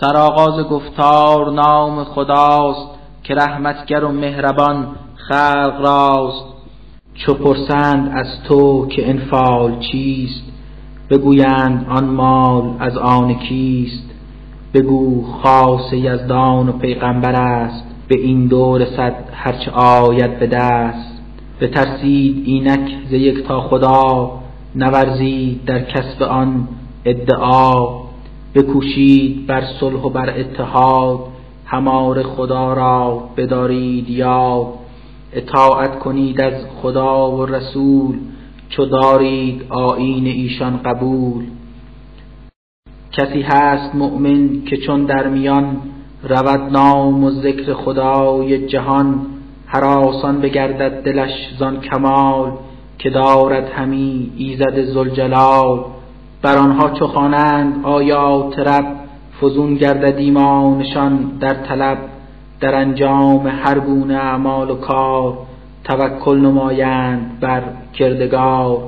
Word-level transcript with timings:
سرآغاز 0.00 0.64
گفتار 0.68 1.52
نام 1.52 2.04
خداست 2.04 2.88
که 3.22 3.34
رحمتگر 3.34 4.04
و 4.04 4.12
مهربان 4.12 4.86
خلق 5.14 5.80
راست. 5.80 6.44
چو 7.14 7.34
پرسند 7.34 8.12
از 8.14 8.26
تو 8.48 8.86
که 8.86 9.08
انفال 9.10 9.78
چیست 9.78 10.42
بگویند 11.10 11.86
آن 11.90 12.04
مال 12.04 12.76
از 12.78 12.96
آن 12.96 13.34
کیست. 13.34 14.10
بگو 14.74 15.24
خاص 15.42 15.92
یزدان 15.92 16.68
و 16.68 16.72
پیغمبر 16.72 17.32
است 17.32 17.84
به 18.08 18.16
این 18.18 18.46
دور 18.46 18.84
صد 18.96 19.14
هرچه 19.32 19.70
آید 19.70 20.38
به 20.38 20.46
دست. 20.46 21.12
بترسید 21.60 22.42
اینک 22.46 22.90
ز 23.10 23.12
یکتا 23.12 23.60
خدا 23.60 24.30
نورزید 24.76 25.64
در 25.64 25.80
کسب 25.80 26.22
آن 26.22 26.68
ادعا. 27.04 28.09
بکوشید 28.54 29.46
بر 29.46 29.64
صلح 29.80 30.00
و 30.00 30.08
بر 30.08 30.38
اتحاد 30.38 31.20
هماره 31.66 32.22
خدا 32.22 32.72
را 32.72 33.28
بدارید 33.36 34.10
یاد. 34.10 34.66
اطاعت 35.32 35.98
کنید 35.98 36.40
از 36.40 36.66
خدا 36.82 37.30
و 37.30 37.46
رسول 37.46 38.18
چو 38.68 38.84
دارید 38.84 39.66
آیین 39.68 40.26
ایشان 40.26 40.76
قبول. 40.76 41.44
کسی 43.12 43.42
هست 43.42 43.94
مؤمن 43.94 44.62
که 44.64 44.76
چون 44.76 45.04
در 45.04 45.28
میان 45.28 45.76
رود 46.28 46.60
نام 46.72 47.24
و 47.24 47.30
ذکر 47.30 47.74
خدای 47.74 48.66
جهان 48.66 49.26
هراسان 49.66 50.40
بگردد 50.40 51.02
دلش 51.02 51.32
زان 51.58 51.80
کمال 51.80 52.52
که 52.98 53.10
دارد 53.10 53.68
همی 53.68 54.32
ایزد 54.36 54.84
ذوالجلال. 54.84 55.84
بر 56.42 56.58
آنها 56.58 56.90
چو 56.90 57.06
خوانند 57.06 57.84
آیات 57.84 58.58
رب 58.58 58.96
فزون 59.40 59.74
گردد 59.74 60.16
ایمانشان 60.16 61.38
در 61.40 61.54
طلب. 61.54 61.98
در 62.60 62.74
انجام 62.74 63.46
هر 63.46 63.80
گونه 63.80 64.14
اعمال 64.14 64.70
و 64.70 64.74
کار 64.74 65.38
توکل 65.84 66.38
نمایند 66.38 67.40
بر 67.40 67.62
کردگار. 67.94 68.78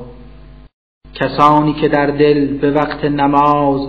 کسانی 1.14 1.72
که 1.72 1.88
در 1.88 2.06
دل 2.06 2.58
به 2.58 2.70
وقت 2.70 3.04
نماز 3.04 3.88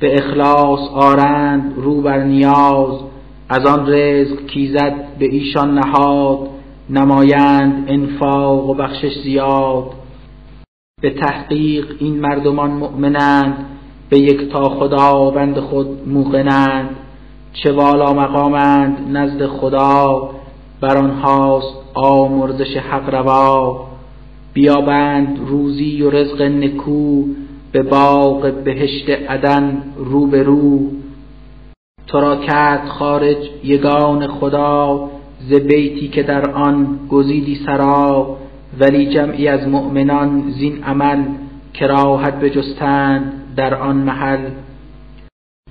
به 0.00 0.14
اخلاص 0.14 0.80
آرند 0.94 1.72
رو 1.76 2.02
بر 2.02 2.24
نیاز. 2.24 3.00
از 3.48 3.66
آن 3.66 3.86
رزق 3.88 4.46
کیزد 4.46 4.94
به 5.18 5.24
ایشان 5.24 5.78
نهاد 5.78 6.48
نمایند 6.90 7.84
انفاق 7.88 8.70
و 8.70 8.74
بخشش 8.74 9.12
زیاد. 9.24 10.03
به 11.04 11.10
تحقیق 11.10 11.86
این 11.98 12.20
مردمان 12.20 12.70
مؤمنند 12.70 13.66
به 14.10 14.18
یک 14.18 14.52
تا 14.52 14.68
خداوند 14.68 15.58
خود 15.58 16.08
موقنند. 16.08 16.88
چه 17.52 17.72
والا 17.72 18.12
مقامند 18.12 19.16
نزد 19.16 19.46
خدا 19.46 20.30
بر 20.80 20.96
آنهاست 20.96 21.74
آمرزش 21.94 22.76
حق 22.76 23.14
روا. 23.14 23.86
بیابند 24.52 25.38
روزی 25.46 26.02
و 26.02 26.10
رزق 26.10 26.42
نکو 26.42 27.24
به 27.72 27.82
باغ 27.82 28.52
بهشت 28.64 29.10
عدن 29.10 29.82
رو 29.96 30.26
به 30.26 30.42
رو 30.42 30.78
تو 32.06 32.20
را 32.20 32.36
کرد 32.36 32.88
خارج 32.88 33.50
یگان 33.64 34.26
خدا 34.26 35.10
ز 35.48 35.54
بیتی 35.54 36.08
که 36.08 36.22
در 36.22 36.50
آن 36.50 36.98
گزیدی 37.10 37.60
سرا. 37.66 38.36
ولی 38.80 39.14
جمعی 39.14 39.48
از 39.48 39.68
مؤمنان 39.68 40.50
زین 40.50 40.84
عمل 40.84 41.24
کراهت 41.74 42.34
بجستند 42.34 43.32
در 43.56 43.74
آن 43.74 43.96
محل. 43.96 44.50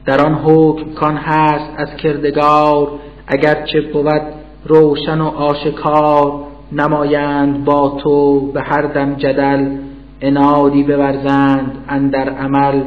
در 0.05 0.25
آن 0.25 0.33
حکم 0.33 0.93
کان 0.93 1.17
هست 1.17 1.71
از 1.77 1.95
کردگار 1.95 2.91
اگرچه 3.27 3.81
بود 3.81 4.21
روشن 4.65 5.21
و 5.21 5.27
آشکار 5.27 6.43
نمایند 6.71 7.65
با 7.65 7.99
تو 8.03 8.39
به 8.51 8.61
هر 8.61 8.81
دم 8.81 9.15
جدل. 9.15 9.77
انادی 10.21 10.83
بورزند 10.83 11.85
اندر 11.89 12.29
عمل 12.29 12.81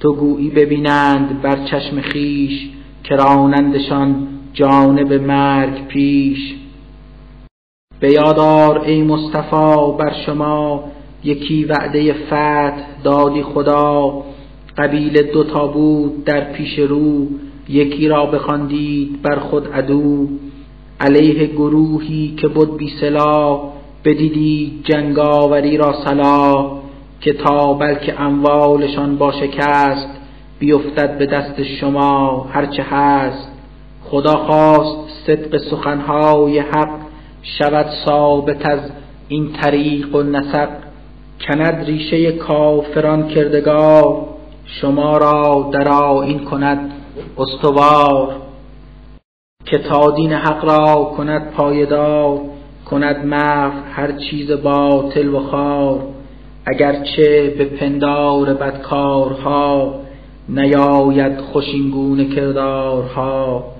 تو 0.00 0.14
گویی 0.14 0.50
ببینند 0.50 1.42
بر 1.42 1.64
چشم 1.64 2.00
خیش 2.00 2.70
کرانندشان 3.04 4.28
جانب 4.52 5.12
مرگ 5.12 5.86
پیش. 5.86 6.54
به 8.00 8.12
یادار 8.12 8.78
ای 8.78 9.02
مصطفی 9.02 9.92
بر 9.98 10.12
شما 10.26 10.84
یکی 11.24 11.64
وعده 11.64 12.12
فتح 12.12 12.84
دادی 13.04 13.42
خدا. 13.42 14.22
قبیل 14.78 15.22
دوتا 15.22 15.66
بود 15.66 16.24
در 16.24 16.52
پیش 16.52 16.78
رو 16.78 17.26
یکی 17.68 18.08
را 18.08 18.26
بخواندید 18.26 19.22
بر 19.22 19.38
خود 19.38 19.72
عدو. 19.72 20.28
علیه 21.00 21.46
گروهی 21.46 22.34
که 22.36 22.48
بود 22.48 22.76
بی 22.76 22.88
سلاح 23.00 23.60
بدیدید 24.04 24.84
جنگاوری 24.84 25.76
را 25.76 25.94
صلاح 26.04 26.78
که 27.20 27.32
تا 27.32 27.72
بلکه 27.72 28.20
اموالشان 28.20 29.16
با 29.16 29.32
شکست 29.32 30.08
بیفتد 30.58 31.18
به 31.18 31.26
دست 31.26 31.62
شما 31.62 32.46
هرچه 32.52 32.82
هست. 32.82 33.48
خدا 34.04 34.34
خواست 34.34 34.96
صدق 35.26 35.58
سخنهای 35.70 36.58
حق 36.58 37.05
شود 37.46 37.86
ثابت 38.04 38.66
از 38.66 38.80
این 39.28 39.52
طریق 39.52 40.14
و 40.14 40.22
نسق 40.22 40.68
کند 41.48 41.84
ریشه 41.84 42.32
کافران 42.32 43.28
کردگار 43.28 44.26
شما 44.64 45.16
را 45.16 45.70
در 45.72 45.92
این 46.02 46.38
کند 46.38 46.92
استوار. 47.38 48.36
که 49.64 49.78
تا 49.78 50.10
دین 50.10 50.32
حق 50.32 50.64
را 50.64 51.04
کند 51.16 51.50
پایدار 51.50 52.40
کند 52.90 53.24
محو 53.24 53.72
هر 53.92 54.12
چیز 54.12 54.50
باطل 54.50 55.28
و 55.34 55.40
خار. 55.40 56.00
اگرچه 56.66 57.54
به 57.58 57.64
پندار 57.64 58.54
بدکارها 58.54 59.94
نیاید 60.48 61.40
خوشینگونه 61.40 62.24
کردارها. 62.24 63.75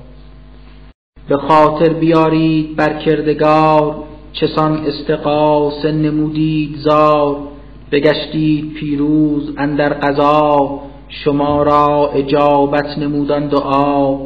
به 1.29 1.37
خاطر 1.37 1.93
بیارید 1.93 2.77
بر 2.77 2.99
کردگار 2.99 3.95
چسان 4.33 4.87
استقاسه 4.87 5.93
نمودید 5.93 6.77
زار. 6.77 7.37
بگشتید 7.93 8.75
پیروز 8.75 9.55
اندر 9.57 9.89
قضا 9.89 10.81
شما 11.09 11.63
را 11.63 12.11
اجابت 12.15 12.99
نمودان 12.99 13.49
دعا. 13.49 14.19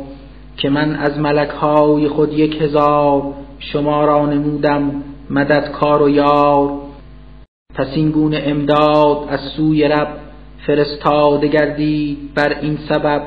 که 0.57 0.71
من 0.71 0.97
از 0.97 1.19
ملک 1.19 1.49
های 1.49 2.09
خود 2.09 2.33
یک 2.33 2.63
هزار 2.63 3.23
شما 3.59 4.05
را 4.05 4.27
نمودم 4.27 5.03
مددکار 5.31 6.03
و 6.03 6.09
یار. 6.09 6.71
پس 7.75 7.87
این 7.95 8.11
گونه 8.11 8.43
امداد 8.47 9.19
از 9.29 9.41
سوی 9.57 9.89
رب 9.89 10.09
فرستاده 10.67 11.49
گردید 11.49 12.35
بر 12.35 12.57
این 12.61 12.79
سبب 12.89 13.23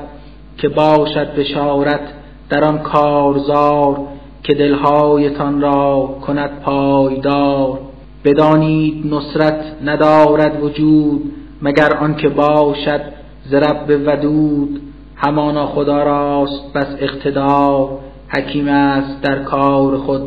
که 0.58 0.68
باشد 0.68 1.34
بشارت 1.34 2.23
در 2.54 2.64
آن 2.64 2.78
کارزار 2.78 4.00
که 4.42 4.54
دلهایتان 4.54 5.60
را 5.60 6.14
کند 6.26 6.60
پایدار. 6.60 7.78
بدانید 8.24 9.14
نصرت 9.14 9.64
ندارد 9.84 10.62
وجود 10.64 11.32
مگر 11.62 11.96
آنکه 11.96 12.28
باشد 12.28 13.00
ز 13.44 13.54
رب 13.54 14.00
ودود. 14.06 14.80
همانا 15.16 15.66
خدا 15.66 16.02
راست 16.02 16.72
بس 16.74 16.86
اقتدار 16.98 17.88
حکیم 18.28 18.68
است 18.68 19.22
در 19.22 19.42
کار 19.42 19.96
خود 19.96 20.22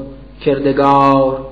کردگار. 0.45 1.45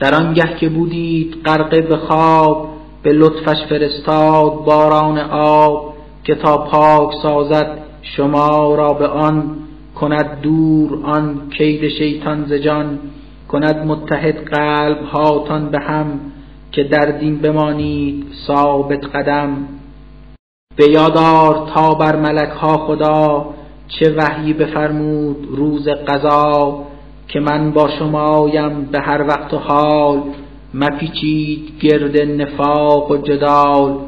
در 0.00 0.14
آنگه 0.14 0.56
که 0.60 0.68
بودید 0.68 1.34
غرقه 1.44 1.80
به 1.80 1.96
خواب 1.96 2.68
به 3.02 3.12
لطفش 3.12 3.64
فرستاد 3.68 4.52
باران 4.64 5.18
آب 5.30 5.94
که 6.24 6.34
تا 6.34 6.58
پاک 6.58 7.10
سازد 7.22 7.89
شما 8.02 8.74
را 8.74 8.92
به 8.92 9.06
آن 9.06 9.56
کند 9.94 10.40
دور 10.42 11.06
آن 11.06 11.50
کید 11.58 11.88
شیطان 11.88 12.46
ز 12.46 12.52
جان 12.52 12.98
کند 13.48 13.86
متحد 13.86 14.44
قلب 14.44 15.02
هاتان 15.02 15.70
به 15.70 15.78
هم 15.78 16.20
که 16.72 16.84
در 16.84 17.10
دین 17.10 17.38
بمانید 17.38 18.26
ثابت 18.46 19.04
قدم. 19.04 19.68
به 20.76 20.90
یادار 20.90 21.70
تا 21.74 21.94
بر 21.94 22.16
ملک 22.16 22.48
ها 22.48 22.76
خدا 22.76 23.46
چه 23.88 24.14
وحی 24.16 24.52
بفرمود 24.52 25.48
روز 25.50 25.88
قضا 25.88 26.84
که 27.28 27.40
من 27.40 27.70
با 27.70 27.88
شمایم 27.98 28.84
به 28.84 29.00
هر 29.00 29.26
وقت 29.26 29.54
و 29.54 29.58
حال 29.58 30.22
مپیچید 30.74 31.80
گرد 31.80 32.22
نفاق 32.22 33.10
و 33.10 33.16
جدال. 33.16 33.98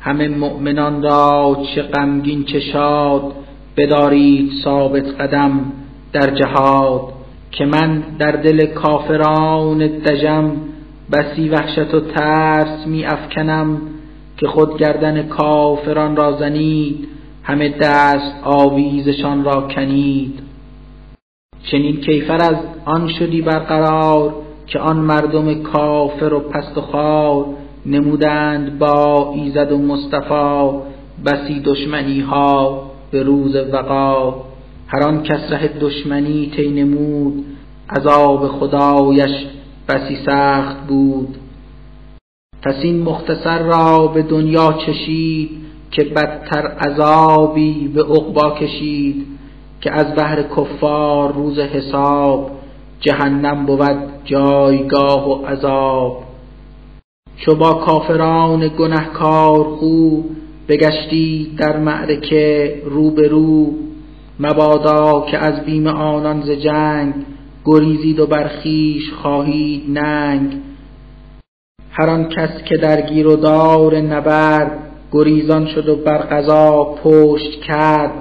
همه 0.00 0.28
مؤمنان 0.28 1.02
را 1.02 1.62
چه 1.74 1.82
غمگین 1.82 2.44
چه 2.44 2.60
شاد 2.60 3.32
بدارید 3.76 4.50
ثابت 4.64 5.20
قدم 5.20 5.72
در 6.12 6.34
جهاد 6.34 7.12
که 7.50 7.64
من 7.64 8.02
در 8.18 8.32
دل 8.32 8.66
کافران 8.66 9.78
دژم 9.78 10.52
بسی 11.12 11.48
وحشت 11.48 11.94
و 11.94 12.00
ترس 12.00 12.86
می 12.86 13.04
افکنم 13.04 13.80
که 14.36 14.46
خود 14.46 14.78
گردن 14.78 15.22
کافران 15.22 16.16
را 16.16 16.32
زنید 16.32 17.08
همه 17.42 17.68
دست 17.68 18.34
آویزشان 18.44 19.44
را 19.44 19.60
کنید. 19.60 20.40
چنین 21.70 21.96
کیفر 22.00 22.36
از 22.36 22.56
آن 22.84 23.08
شدی 23.08 23.42
برقرار 23.42 24.34
که 24.66 24.78
آن 24.78 24.96
مردم 24.96 25.62
کافر 25.62 26.34
و 26.34 26.40
پست 26.40 26.78
و 26.78 26.80
خار 26.80 27.46
نمودند 27.86 28.78
با 28.78 29.32
ایزد 29.34 29.72
و 29.72 29.78
مصطفی 29.78 30.78
بسی 31.26 31.60
دشمنی 31.60 32.20
ها 32.20 32.82
به 33.10 33.22
روز 33.22 33.56
وقا. 33.56 34.34
هر 34.86 35.02
آن 35.02 35.22
کس 35.22 35.52
ره 35.52 35.70
دشمنی 35.80 36.52
طی 36.56 36.70
نمود 36.70 37.44
عذاب 37.96 38.48
خدایش 38.48 39.46
بسی 39.88 40.16
سخت 40.26 40.86
بود. 40.86 41.36
پس 42.62 42.74
این 42.82 43.02
مختصر 43.02 43.58
را 43.58 44.06
به 44.06 44.22
دنیا 44.22 44.74
چشید 44.86 45.50
که 45.90 46.04
بدتر 46.04 46.66
عذابی 46.66 47.88
به 47.88 48.02
عقبا 48.02 48.50
کشید 48.50 49.26
که 49.80 49.92
از 49.92 50.14
بهر 50.14 50.42
کفار 50.42 51.32
روز 51.32 51.58
حساب 51.58 52.50
جهنم 53.00 53.66
بود 53.66 53.96
جایگاه 54.24 55.28
و 55.30 55.46
عذاب. 55.46 56.29
چو 57.40 57.54
با 57.54 57.72
کافران 57.72 58.68
گنهکار 58.78 59.64
خو 59.64 60.22
بگشتی 60.68 61.54
در 61.58 61.78
معرکه 61.78 62.82
رو 62.84 63.10
به 63.10 63.28
رو. 63.28 63.72
مبادا 64.40 65.26
که 65.30 65.38
از 65.38 65.64
بیم 65.64 65.86
آنان 65.86 66.42
ز 66.42 66.50
جنگ 66.50 67.14
گریزید 67.64 68.20
و 68.20 68.26
برخیش 68.26 69.12
خواهید 69.12 69.98
ننگ. 69.98 70.56
هر 71.90 72.10
آن 72.10 72.28
کس 72.28 72.62
که 72.64 72.76
در 72.76 73.00
گیر 73.00 73.26
و 73.26 73.36
دار 73.36 74.00
نبرد 74.00 74.78
گریزان 75.12 75.66
شد 75.66 75.88
و 75.88 75.96
بر 75.96 76.18
قضا 76.18 76.84
پشت 77.04 77.60
کرد. 77.60 78.12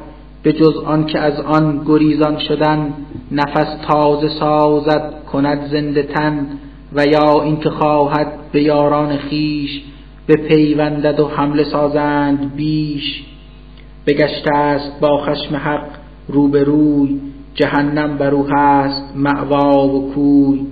به 0.44 0.54
جز 0.54 0.78
آن 0.86 1.06
که 1.06 1.20
از 1.20 1.40
آن 1.40 1.84
گریزان 1.88 2.40
شدن 2.40 2.94
نفس 3.32 3.78
تازه 3.88 4.30
سازد 4.40 5.14
کند 5.32 5.68
زنده 5.72 6.04
تن. 6.04 6.48
و 6.94 7.06
یا 7.06 7.42
اینکه 7.44 7.70
خواهد 7.70 8.34
به 8.52 8.62
یاران 8.62 9.18
خیش 9.18 9.82
به 10.28 10.36
پیوندد 10.36 11.20
و 11.20 11.28
حمله 11.28 11.64
سازند 11.64 12.56
بیش 12.56 13.24
بگشته 14.08 14.56
است 14.56 15.00
با 15.00 15.26
خشم 15.26 15.56
حق 15.56 15.88
روبروی 16.28 17.20
جهنم 17.56 18.18
بر 18.18 18.34
او 18.34 18.48
هست 18.48 19.16
معوا 19.16 19.88
و 19.88 20.14
کوی 20.14 20.68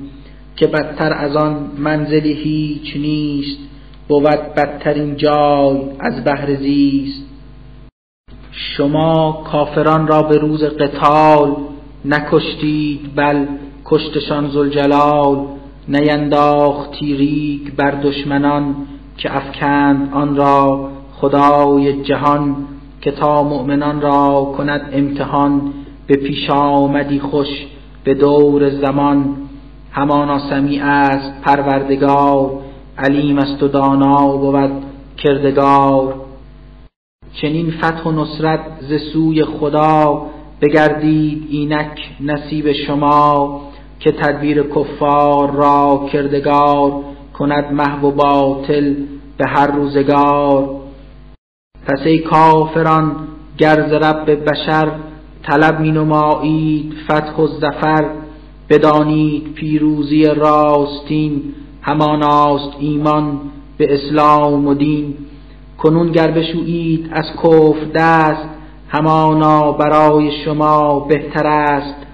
که 0.55 0.67
بدتر 0.67 1.13
از 1.13 1.35
آن 1.35 1.71
منزلی 1.77 2.33
هیچ 2.33 2.95
نیست 2.95 3.59
بود 4.07 4.53
بدترین 4.57 5.15
جای 5.15 5.81
از 5.99 6.23
بهر 6.23 6.55
زیست. 6.55 7.23
شما 8.51 9.43
کافران 9.51 10.07
را 10.07 10.21
به 10.21 10.37
روز 10.37 10.63
قتال 10.63 11.55
نکشتید 12.05 13.15
بل 13.15 13.45
کشتشان 13.85 14.49
زلجلال 14.49 15.56
نینداختی 15.87 17.15
ریگ 17.15 17.75
بر 17.75 17.91
دشمنان 17.91 18.75
که 19.17 19.37
افکند 19.37 20.13
آن 20.13 20.35
را 20.35 20.89
خدای 21.13 22.03
جهان 22.03 22.55
که 23.01 23.11
تا 23.11 23.43
مؤمنان 23.43 24.01
را 24.01 24.53
کند 24.57 24.89
امتحان 24.93 25.73
به 26.07 26.15
پیش 26.15 26.49
آمدی 26.49 27.19
خوش 27.19 27.47
به 28.03 28.13
دور 28.13 28.69
زمان. 28.69 29.35
همانا 29.91 30.49
سمیع 30.49 30.85
است 30.85 31.41
پروردگار 31.41 32.51
علیم 32.97 33.37
است 33.37 33.63
و 33.63 33.67
دانا 33.67 34.37
بود 34.37 34.71
کردگار. 35.17 36.15
چنین 37.33 37.71
فتح 37.71 38.03
و 38.03 38.11
نصرت 38.11 38.59
ز 38.81 38.93
سوی 39.13 39.43
خدا 39.43 40.25
بگردید 40.61 41.47
اینک 41.49 42.09
نصیب 42.21 42.71
شما. 42.71 43.61
که 43.99 44.11
تدبیر 44.11 44.63
کفار 44.63 45.51
را 45.51 46.05
کردگار 46.11 47.03
کند 47.33 47.73
محو 47.73 48.07
و 48.07 48.11
باطل 48.11 48.95
به 49.37 49.45
هر 49.47 49.67
روزگار. 49.71 50.69
پس 51.87 51.99
ای 52.05 52.19
کافران 52.19 53.15
گرز 53.57 53.93
رب 53.93 54.49
بشر 54.49 54.91
طلب 55.43 55.79
می 55.79 55.91
نمایید 55.91 56.93
فتح 57.05 57.35
و 57.35 57.47
ظفر 57.47 58.05
بدانید 58.69 59.53
پیروزی 59.53 60.23
راستین 60.23 61.43
هماناست 61.81 62.71
ایمان 62.79 63.39
به 63.77 63.93
اسلام 63.93 64.67
و 64.67 64.73
دین. 64.73 65.13
کنون 65.77 66.11
گر 66.11 66.31
بشویید 66.31 67.09
از 67.11 67.25
کفر 67.43 67.85
دست 67.95 68.49
همانا 68.89 69.71
برای 69.71 70.31
شما 70.45 70.99
بهتر 70.99 71.47
است. 71.47 72.06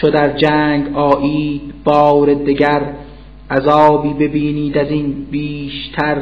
چو 0.00 0.10
در 0.10 0.32
جنگ 0.32 0.96
آیید 0.96 1.74
بار 1.84 2.34
دگر 2.34 2.82
عذابی 3.50 4.14
ببینید 4.14 4.78
از 4.78 4.90
این 4.90 5.26
بیشتر. 5.30 6.16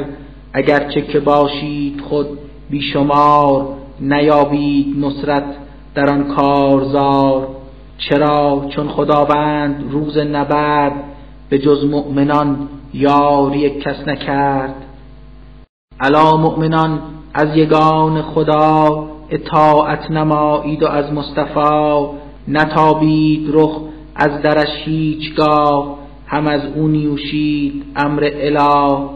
اگرچه 0.53 1.01
که 1.01 1.19
باشید 1.19 2.01
خود 2.01 2.27
بیشمار 2.69 3.67
نیابید 3.99 5.05
نصرت 5.05 5.43
در 5.95 6.09
آن 6.09 6.23
کارزار. 6.23 7.47
چرا؟ 7.97 8.65
چون 8.69 8.87
خداوند 8.89 9.91
روز 9.91 10.17
نبرد 10.17 10.93
به 11.49 11.59
جز 11.59 11.85
مؤمنان 11.85 12.69
یاری 12.93 13.69
کس 13.69 14.07
نکرد. 14.07 14.75
علا 15.99 16.37
مؤمنان 16.37 17.01
از 17.33 17.57
یگان 17.57 18.21
خدا 18.21 19.09
اطاعت 19.29 20.11
نمایید 20.11 20.83
و 20.83 20.87
از 20.87 21.13
مصطفی 21.13 22.18
نتابید 22.49 23.49
رخ 23.53 23.81
از 24.15 24.41
درش 24.41 24.69
هیچگاه 24.85 25.99
هم 26.27 26.47
از 26.47 26.61
او 26.75 26.87
نیوشید 26.87 27.83
امر 27.95 28.29
اله. 28.33 29.09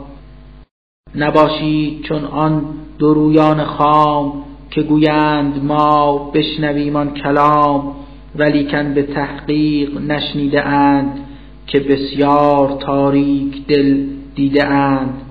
نباشید 1.16 2.02
چون 2.04 2.26
آن 2.26 2.66
درویان 3.00 3.64
خام 3.64 4.44
که 4.72 4.82
گویند 4.82 5.64
ما 5.64 6.18
بشنویم 6.34 6.96
آن 6.96 7.14
کلام 7.14 7.96
ولیکن 8.36 8.94
به 8.94 9.04
تحقیق 9.04 10.02
نشنیده 10.02 10.66
اند 10.66 11.20
که 11.68 11.80
بسیار 11.80 12.78
تاریک 12.82 13.68
دل 13.68 14.06
دیده 14.36 14.68
اند 14.68 15.22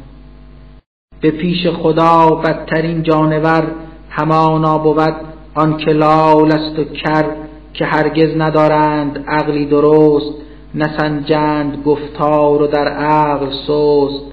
به 1.20 1.30
پیش 1.30 1.66
خدا 1.66 2.30
بدترین 2.44 3.02
جانور 3.02 3.72
همانا 4.10 4.78
بود 4.78 5.14
آن 5.54 5.76
که 5.76 5.90
لال 5.90 6.52
است 6.52 6.78
و 6.78 6.84
کر 6.84 7.41
که 7.74 7.84
هرگز 7.84 8.36
ندارند 8.36 9.24
عقلی 9.28 9.66
درست 9.66 10.34
نسنجند 10.74 11.82
گفتار 11.84 12.62
و 12.62 12.66
در 12.66 12.88
عقل 12.88 13.46
سست. 13.50 14.32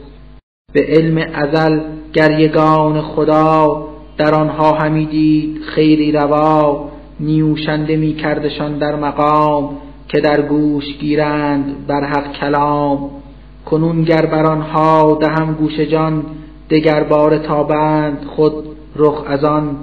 به 0.74 0.86
علم 0.88 1.18
ازل 1.34 1.80
گریگان 2.14 3.02
خدا 3.02 3.88
در 4.18 4.36
آنها 4.36 4.72
همی 4.72 5.06
دید 5.06 5.62
خیری 5.62 6.12
روا 6.12 6.90
نیوشنده 7.20 7.96
می 7.96 8.14
کردشان 8.14 8.78
در 8.78 8.96
مقام 8.96 9.78
که 10.08 10.22
در 10.22 10.42
گوش 10.42 10.86
گیرند 11.00 11.88
بر 11.88 12.04
حق 12.04 12.34
کلام. 12.34 13.10
کنون 13.66 14.04
گر 14.04 14.26
بر 14.26 14.46
آنها 14.46 15.18
دهم 15.22 15.54
گوش 15.54 15.80
جان 15.80 16.26
دگر 16.70 17.04
بار 17.04 17.38
تابند 17.38 18.26
خود 18.36 18.54
رخ 18.96 19.24
از 19.28 19.44
آن. 19.44 19.78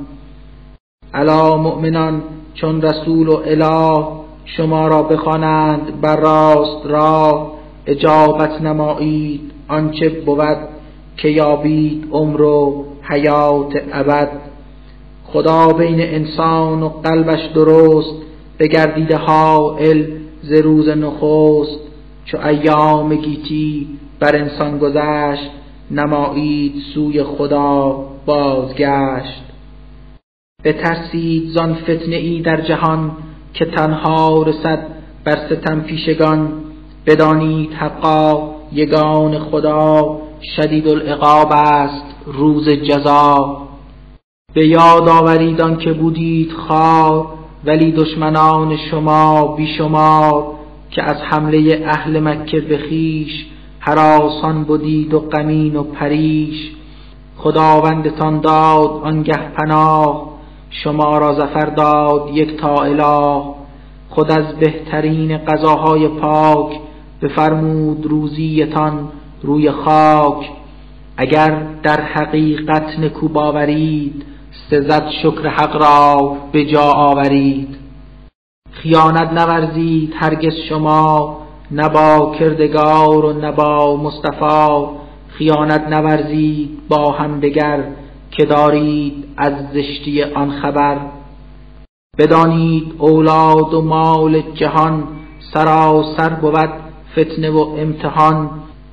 الا 1.14 1.56
مؤمنان 1.56 2.22
چون 2.56 2.82
رسول 2.82 3.28
و 3.28 3.36
اله 3.46 4.06
شما 4.44 4.88
را 4.88 5.02
بخوانند 5.02 6.00
بر 6.00 6.16
راست 6.16 6.86
را 6.86 7.52
اجابت 7.86 8.62
نمایید 8.62 9.52
آنچه 9.68 10.08
بود 10.08 10.58
که 11.16 11.28
یابید 11.28 12.08
عمر 12.12 12.42
و 12.42 12.84
حیات 13.02 13.82
ابد. 13.92 14.28
خدا 15.24 15.68
بین 15.68 16.00
انسان 16.00 16.82
و 16.82 16.88
قلبش 16.88 17.46
درست 17.54 18.14
بگردیده 18.58 19.16
حائل 19.16 20.04
ز 20.42 20.52
روز 20.52 20.88
نخست. 20.88 21.80
چو 22.24 22.38
ایام 22.46 23.14
گیتی 23.14 23.86
بر 24.20 24.36
انسان 24.36 24.78
گذشت 24.78 25.50
نمایید 25.90 26.74
سوی 26.94 27.22
خدا 27.22 28.04
بازگشت. 28.26 29.45
بترسید 30.64 31.48
زان 31.48 31.74
فتنه 31.74 32.16
ای 32.16 32.40
در 32.40 32.60
جهان 32.60 33.10
که 33.54 33.64
تنها 33.64 34.42
رسد 34.42 34.86
بر 35.24 35.36
ستم 35.46 35.80
پیشگان. 35.80 36.52
بدانید 37.06 37.72
حقا 37.72 38.50
یگان 38.72 39.38
خدا 39.38 40.18
شدید 40.56 40.88
العقاب 40.88 41.52
است 41.52 42.04
روز 42.26 42.68
جزا. 42.68 43.56
به 44.54 44.66
یاد 44.66 45.08
آورید 45.08 45.78
که 45.78 45.92
بودید 45.92 46.52
خار 46.52 47.26
ولی 47.64 47.92
دشمنان 47.92 48.76
شما 48.90 49.46
بیشمار 49.56 50.44
که 50.90 51.02
از 51.02 51.16
حمله 51.16 51.84
اهل 51.86 52.20
مکه 52.20 52.60
به 52.60 52.78
خویش 52.78 53.46
هراسان 53.80 54.64
بودید 54.64 55.14
و 55.14 55.20
غمین 55.20 55.76
و 55.76 55.82
پریش. 55.82 56.70
خداوندتان 57.36 58.40
داد 58.40 58.90
آنگه 59.04 59.36
پناه 59.36 60.35
شما 60.82 61.18
را 61.18 61.34
زفر 61.34 61.66
داد 61.66 62.30
یک 62.32 62.56
تا 62.60 62.74
اله. 62.74 63.42
خود 64.08 64.30
از 64.30 64.56
بهترین 64.56 65.38
غذاهای 65.38 66.08
پاک 66.08 66.80
بفرمود 67.22 68.06
روزیتان 68.06 69.08
روی 69.42 69.70
خاک. 69.70 70.50
اگر 71.16 71.66
در 71.82 72.00
حقیقت 72.00 72.98
نکو 72.98 73.28
باورید 73.28 74.24
سزد 74.70 75.08
شکر 75.22 75.48
حق 75.48 75.76
را 75.76 76.36
به 76.52 76.64
جا 76.64 76.92
آورید. 76.92 77.76
خیانت 78.70 79.32
نورزید 79.32 80.14
هرگز 80.16 80.54
شما 80.68 81.38
نه 81.70 81.88
با 81.88 82.34
کردگار 82.38 83.24
و 83.24 83.32
نه 83.32 83.52
با 83.52 83.96
مصطفی. 83.96 84.86
خیانت 85.28 85.88
نورزید 85.88 86.78
با 86.88 87.12
هم 87.12 87.40
دگر. 87.40 87.84
که 88.36 88.44
دارید 88.44 89.24
از 89.36 89.52
زشتی 89.74 90.22
آن 90.22 90.50
خبر. 90.50 90.98
بدانید 92.18 92.94
اولاد 92.98 93.74
و 93.74 93.82
مال 93.82 94.42
جهان 94.54 95.04
سراسر 95.54 96.28
بود 96.28 96.70
فتنه 97.12 97.50
و 97.50 97.58
امتحان 97.58 98.50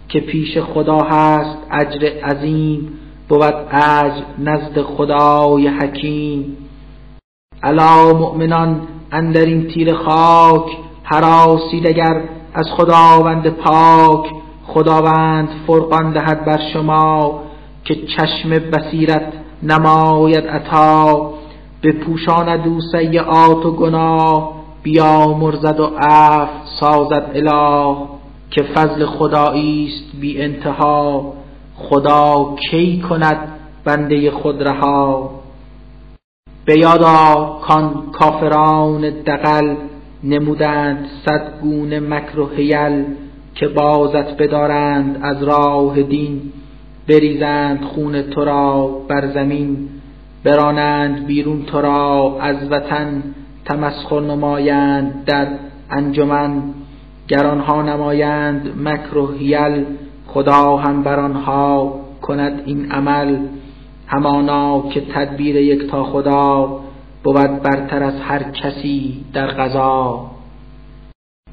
که 0.10 0.20
پیش 0.20 0.58
خدا 0.58 0.98
هست 0.98 1.58
اجر 1.72 2.08
عظیم 2.24 3.00
بود 3.30 3.54
اجر 3.72 4.24
نزد 4.40 4.82
خدای 4.82 5.68
حکیم. 5.68 6.58
الا 7.64 8.14
مؤمنان 8.14 8.82
اندر 9.12 9.46
این 9.46 9.68
تیر 9.68 9.94
خاک 9.94 10.78
هراسید 11.04 11.88
اگر 11.88 12.24
از 12.54 12.66
خداوند 12.78 13.50
پاک 13.50 14.26
خداوند 14.68 15.50
فرقان 15.68 16.14
دهد 16.14 16.46
بر 16.46 16.60
شما. 16.74 17.44
که 17.84 17.96
چشم 17.96 18.50
بصیرت 18.50 19.34
نماید 19.64 20.48
عطا. 20.48 21.34
بپوشاند 21.84 22.68
او 22.68 22.80
سیعات 22.92 23.66
و 23.66 23.72
گناه 23.72 24.64
بیامرزد 24.84 25.80
و 25.80 25.92
عفو 26.00 26.68
سازد 26.80 27.32
اله. 27.36 27.96
که 28.52 28.64
فضل 28.64 29.06
خدایی 29.06 29.88
است 29.88 30.20
بی 30.22 30.42
انتها 30.42 31.34
خدا 31.76 32.56
کی 32.70 33.02
کند 33.10 33.38
بنده 33.86 34.32
خود 34.32 34.64
رها. 34.64 35.30
به 36.66 36.80
یادا 36.80 37.58
کان 37.62 38.04
کافران 38.12 39.02
دقل 39.10 39.76
نمودند 40.24 41.06
صد 41.26 41.60
گونه 41.62 42.00
مکر 42.00 42.40
و 42.40 42.50
حیل 42.56 43.06
که 43.56 43.68
بازت 43.68 44.38
بدارند 44.38 45.20
از 45.22 45.44
راه 45.44 46.02
دین. 46.02 46.54
بریزند 47.08 47.82
خون 47.84 48.22
تو 48.22 48.46
را 48.46 48.88
بر 49.08 49.28
زمین 49.28 49.90
برانند 50.44 51.26
بیرون 51.26 51.64
تو 51.66 51.82
را 51.82 52.38
از 52.42 52.72
وطن 52.72 53.24
تمسخر 53.66 54.20
نمایند 54.20 55.26
در 55.26 55.48
انجمن. 55.90 56.64
گر 57.28 57.48
آنها 57.48 57.82
نمایند 57.82 58.74
مکر 58.84 59.18
و 59.18 59.32
حیل 59.32 59.86
خدا 60.28 60.78
هم 60.78 61.04
بر 61.04 61.20
آنها 61.20 62.00
کند 62.22 62.62
این 62.66 62.92
عمل. 62.92 63.38
همانا 64.08 64.90
که 64.90 65.02
تدبیر 65.02 65.56
یک 65.56 65.88
تا 65.88 66.04
خدا 66.04 66.80
بود 67.24 67.62
برتر 67.62 68.04
از 68.04 68.22
هر 68.22 68.44
کسی 68.44 69.26
در 69.34 69.48
قضا 69.48 70.26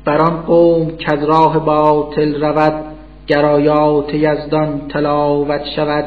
بر 0.04 0.19
آن 0.19 0.37
قوم 0.42 0.90
کز 0.97 1.25
راه 1.25 1.64
باطل 1.64 2.45
رود 2.45 2.89
گرایات 3.27 4.15
یزدان 4.15 4.81
تلاوت 4.89 5.65
شود. 5.77 6.05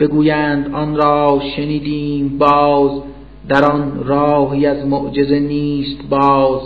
بگویند 0.00 0.74
آن 0.74 0.96
را 0.96 1.40
شنیدیم 1.56 2.38
باز 2.38 2.90
در 3.48 3.64
آن 3.64 4.04
راهی 4.04 4.66
از 4.66 4.86
معجزه 4.86 5.38
نیست 5.38 6.02
باز. 6.10 6.60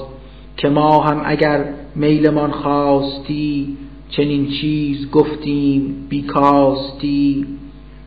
که 0.56 0.68
ما 0.68 1.00
هم 1.00 1.22
اگر 1.24 1.64
میلمان 1.94 2.50
خواستی 2.50 3.76
چنین 4.10 4.48
چیز 4.60 5.10
گفتیم 5.10 6.06
بیکاستی. 6.08 7.46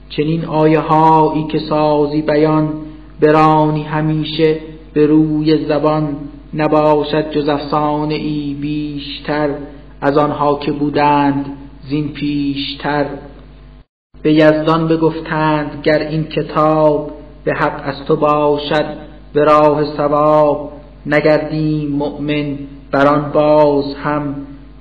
چنین 0.09 0.45
آیه 0.45 0.79
هایی 0.79 1.43
که 1.43 1.59
سازی 1.59 2.21
بیان 2.21 2.69
برانی 3.21 3.83
همیشه 3.83 4.59
به 4.93 5.05
روی 5.05 5.65
زبان. 5.65 6.15
نباشد 6.53 7.31
جز 7.31 7.49
افسانه 7.49 8.15
ای 8.15 8.57
بیشتر 8.61 9.49
از 10.01 10.17
آنها 10.17 10.59
که 10.59 10.71
بودند. 10.71 11.45
زین 11.89 12.13
پیشتر. 12.13 13.05
به 14.21 14.33
یزدان 14.33 14.87
بگفتند 14.87 15.81
گر 15.83 15.99
این 15.99 16.23
کتاب 16.23 17.11
به 17.43 17.53
حق 17.53 17.81
از 17.83 18.05
تو 18.05 18.15
باشد 18.15 18.97
به 19.33 19.43
راه 19.43 19.97
ثواب 19.97 20.71
نگردیم 21.05 21.89
مؤمن. 21.89 22.57
بر 22.91 23.07
آن 23.07 23.31
باز 23.31 23.95
هم 23.95 24.35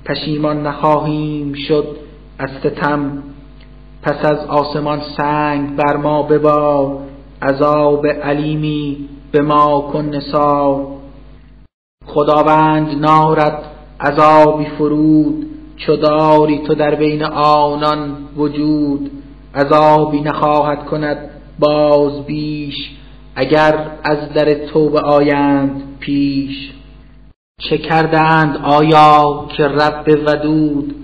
پشیمان 0.05 0.67
نخواهیم 0.67 1.53
شد 1.53 1.97
از 2.39 2.49
ستم. 2.59 3.23
پس 4.03 4.31
از 4.31 4.45
آسمان 4.47 5.01
سنگ 5.17 5.75
بر 5.75 5.97
ما 5.97 6.23
ببار 6.23 6.97
عذاب 7.41 8.07
علیمی 8.07 9.09
به 9.31 9.41
ما 9.41 9.81
کن 9.93 10.05
نثار. 10.05 10.87
خداوند 12.05 13.01
نارد 13.01 13.63
عذابی 13.99 14.65
فرود 14.65 15.56
چو 15.77 15.95
داری 15.95 16.59
تو 16.59 16.75
در 16.75 16.95
بین 16.95 17.23
آنان 17.23 18.17
وجود؟ 18.37 19.11
عذابی 19.55 20.21
نخواهد 20.21 20.85
کند 20.85 21.17
باز 21.59 22.25
بیش 22.25 22.75
اگر 23.35 23.85
از 24.03 24.33
در 24.33 24.53
توبه 24.53 25.01
آیند 25.01 25.83
پیش. 25.99 26.71
چه 27.69 27.77
کردند 27.77 28.57
آیا 28.63 29.45
که 29.57 29.63
رب 29.67 30.05
ودود؟ 30.27 30.95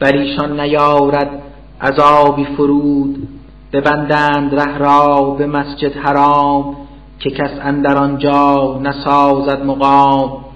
بر 0.00 0.12
ایشان 0.12 0.60
نیارد 0.60 1.42
عذابی 1.80 2.44
فرود. 2.44 3.28
ببندند 3.72 4.60
ره 4.60 4.78
را 4.78 5.30
به 5.38 5.46
مسجد 5.46 5.96
حرام 5.96 6.76
که 7.20 7.30
کس 7.30 7.50
اندر 7.62 7.96
آنجا 7.96 8.78
نسازد 8.82 9.64
مقام. 9.64 10.47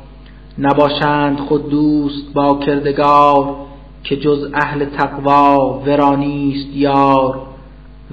نباشند 0.58 1.38
خود 1.38 1.68
دوست 1.70 2.32
با 2.34 2.58
کردگار 2.58 3.56
که 4.04 4.16
جز 4.16 4.50
اهل 4.54 4.84
تقوا 4.84 5.80
ورا 5.86 6.14
نیست 6.14 6.76
یار 6.76 7.40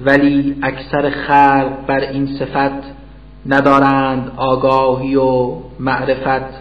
ولی 0.04 0.56
اکثر 0.62 1.10
خلق 1.10 1.86
بر 1.86 2.00
این 2.00 2.26
صفت 2.26 3.00
ندارند 3.46 4.32
آگاهی 4.36 5.16
و 5.16 5.52
معرفت. 5.80 6.60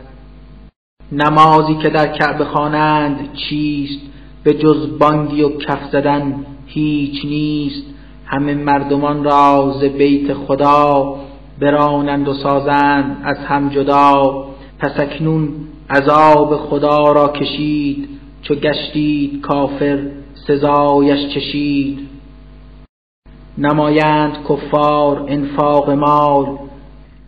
نمازی 1.11 1.75
که 1.75 1.89
در 1.89 2.07
کعبه 2.07 2.45
خوانند 2.45 3.33
چیست؟ 3.33 3.99
به 4.43 4.53
جز 4.53 4.97
بانگی 4.99 5.41
و 5.41 5.57
کف 5.57 5.79
زدن 5.91 6.45
هیچ 6.65 7.25
نیست. 7.25 7.83
همه 8.25 8.53
مردمان 8.53 9.23
را 9.23 9.73
ز 9.81 9.83
بیت 9.83 10.33
خدا 10.33 11.15
برانند 11.61 12.27
و 12.27 12.33
سازند 12.33 13.21
از 13.23 13.37
هم 13.37 13.69
جدا. 13.69 14.48
پس 14.79 14.99
اکنون 14.99 15.49
عذاب 15.89 16.55
خدا 16.55 17.11
را 17.11 17.27
کشید 17.27 18.09
چو 18.41 18.55
گشتید 18.55 19.41
کافر 19.41 19.99
سزایش 20.47 21.33
چشید. 21.33 21.99
نمایند 23.57 24.37
کفار 24.49 25.25
انفاق 25.27 25.89
مال 25.89 26.57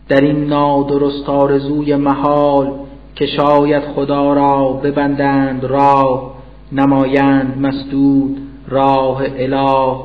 در 0.08 0.20
این 0.20 0.44
نادرست 0.44 1.28
آرزوی 1.28 1.96
محال 1.96 2.72
که 3.14 3.26
شاید 3.26 3.82
خدا 3.82 4.32
را 4.32 4.72
ببندند 4.72 5.64
راه. 5.64 6.34
نمایند 6.72 7.58
مسدود 7.58 8.38
راه 8.68 9.22
اله 9.36 9.96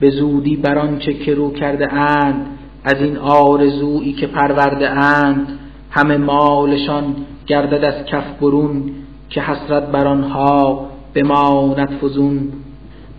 به 0.00 0.10
زودی 0.10 0.56
بر 0.56 0.78
آنچه 0.78 1.14
که 1.14 1.34
رو 1.34 1.52
کرده 1.52 1.92
اند 1.92 2.46
از 2.84 2.94
این 2.94 3.16
آرزویی 3.16 4.12
که 4.12 4.26
پرورده 4.26 4.90
اند. 4.90 5.59
همه 5.90 6.16
مالشان 6.16 7.16
گردد 7.46 7.84
از 7.84 8.04
کف 8.04 8.24
برون 8.40 8.82
که 9.30 9.40
حسرت 9.40 9.86
بر 9.86 10.06
آنها 10.06 10.86
بماند 11.14 11.98
فزون. 12.02 12.52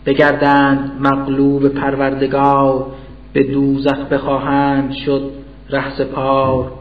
بگردند 0.06 0.92
مغلوب 1.00 1.68
پروردگار 1.68 2.86
به 3.34 3.44
دوزخ 3.44 3.98
بخواهند 4.12 4.94
شد 4.94 5.32
ره 5.70 6.06
پار 6.06 6.72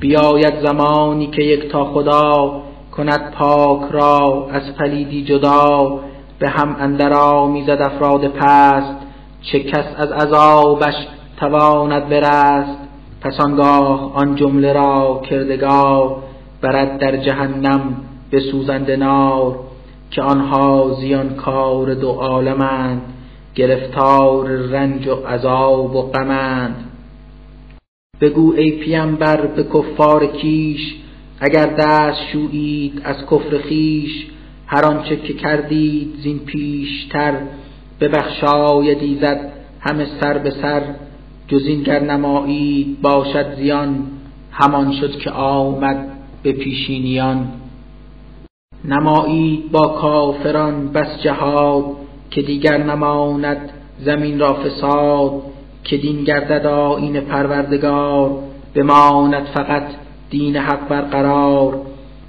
بیاید 0.00 0.66
زمانی 0.66 1.26
که 1.26 1.42
یک 1.42 1.68
تا 1.68 1.84
خدا 1.84 2.62
کند 2.96 3.30
پاک 3.30 3.90
را 3.90 4.48
از 4.52 4.74
پلیدی 4.76 5.24
جدا 5.24 6.00
به 6.38 6.48
هم 6.48 6.76
اندر 6.80 7.12
آمیزد 7.12 7.82
افراد 7.82 8.28
پست 8.28 8.96
چه 9.42 9.60
کس 9.60 9.84
از 9.96 10.12
عذابش 10.12 10.94
تواند 11.36 12.08
برست. 12.08 12.81
پس 13.22 13.40
آنگاه 13.40 14.14
آن 14.14 14.34
جمله 14.34 14.72
را 14.72 15.22
کردگار 15.30 16.22
برد 16.62 16.98
در 16.98 17.16
جهنم 17.16 17.96
به 18.30 18.40
سوزنده 18.40 18.96
نار 18.96 19.58
که 20.10 20.22
آنها 20.22 20.96
زیان 21.00 21.34
کار 21.34 21.94
دو 21.94 22.08
عالمند 22.08 23.02
گرفتار 23.54 24.48
رنج 24.48 25.08
و 25.08 25.14
عذاب 25.14 25.96
و 25.96 26.02
غمند. 26.02 26.76
بگو 28.20 28.54
ای 28.56 28.70
پیمبر 28.70 29.46
به 29.46 29.64
کفار 29.64 30.26
کیش 30.26 30.94
اگر 31.40 31.66
دست 31.66 32.20
شویید 32.32 33.00
از 33.04 33.16
کفر 33.30 33.58
خیش 33.58 34.26
هر 34.66 34.84
آنچه 34.84 35.16
که 35.16 35.32
کردید 35.32 36.14
زین 36.22 36.38
پیشتر 36.38 37.34
ببخشاید 38.00 38.98
ایزد 38.98 39.52
همه 39.80 40.06
سر 40.20 40.38
به 40.38 40.50
سر. 40.50 40.82
جز 41.52 41.66
این 41.66 41.82
گر 41.82 42.00
نمایید 42.00 43.02
باشد 43.02 43.56
زیان 43.56 44.06
همان 44.52 44.92
شد 44.92 45.18
که 45.18 45.30
آمد 45.30 46.08
به 46.42 46.52
پیشینیان. 46.52 47.48
نمایید 48.84 49.72
با 49.72 49.88
کافران 49.88 50.88
بس 50.88 51.22
جهاد 51.22 51.84
که 52.30 52.42
دیگر 52.42 52.82
نماند 52.82 53.70
زمین 54.00 54.38
را 54.38 54.54
فساد. 54.54 55.42
که 55.84 55.96
دین 55.96 56.24
گردد 56.24 56.66
آیین 56.66 57.20
پروردگار 57.20 58.38
بماند 58.74 59.44
فقط 59.44 59.86
دین 60.30 60.56
حق 60.56 60.88
برقرار. 60.88 61.80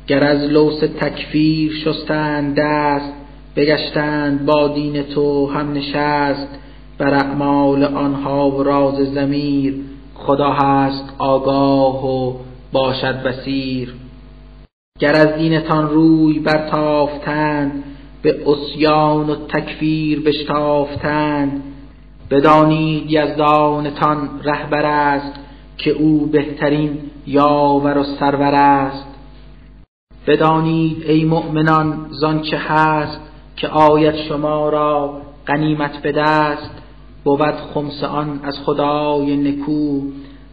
گر 0.07 0.23
از 0.23 0.43
لوس 0.43 0.79
تکفیر 0.79 1.73
شستند 1.85 2.55
دست 2.57 3.13
بگشتند 3.55 4.45
با 4.45 4.67
دین 4.67 5.03
تو 5.03 5.47
هم 5.47 5.73
نشست. 5.73 6.47
بر 6.97 7.13
اعمال 7.13 7.83
آنها 7.83 8.51
و 8.51 8.63
راز 8.63 8.95
زمیر 8.95 9.75
خدا 10.15 10.51
هست 10.51 11.13
آگاه 11.17 12.05
و 12.05 12.33
باشد 12.71 13.23
بسیر 13.23 13.93
گر 14.99 15.15
از 15.15 15.27
دینتان 15.27 15.89
روی 15.89 16.39
برتافتند 16.39 17.83
به 18.21 18.43
اسیان 18.47 19.29
و 19.29 19.35
تکفیر 19.35 20.21
بشتافتند 20.21 21.63
بدانید 22.31 23.11
یزدانتان 23.11 24.29
رهبر 24.43 24.85
است 24.85 25.39
که 25.77 25.91
او 25.91 26.25
بهترین 26.25 26.97
یاور 27.27 27.97
و 27.97 28.03
سرور 28.03 28.55
است. 28.55 29.07
بدانید 30.27 31.03
ای 31.07 31.25
مؤمنان 31.25 32.07
زانچه 32.09 32.57
هست 32.57 33.19
که 33.55 33.67
آید 33.67 34.15
شما 34.15 34.69
را 34.69 35.21
غنیمت 35.47 35.97
به 35.97 36.11
دست 36.11 36.82
بود 37.23 37.55
خمس 37.73 38.03
آن 38.03 38.39
از 38.43 38.59
خدای 38.59 39.37
نکو 39.37 40.01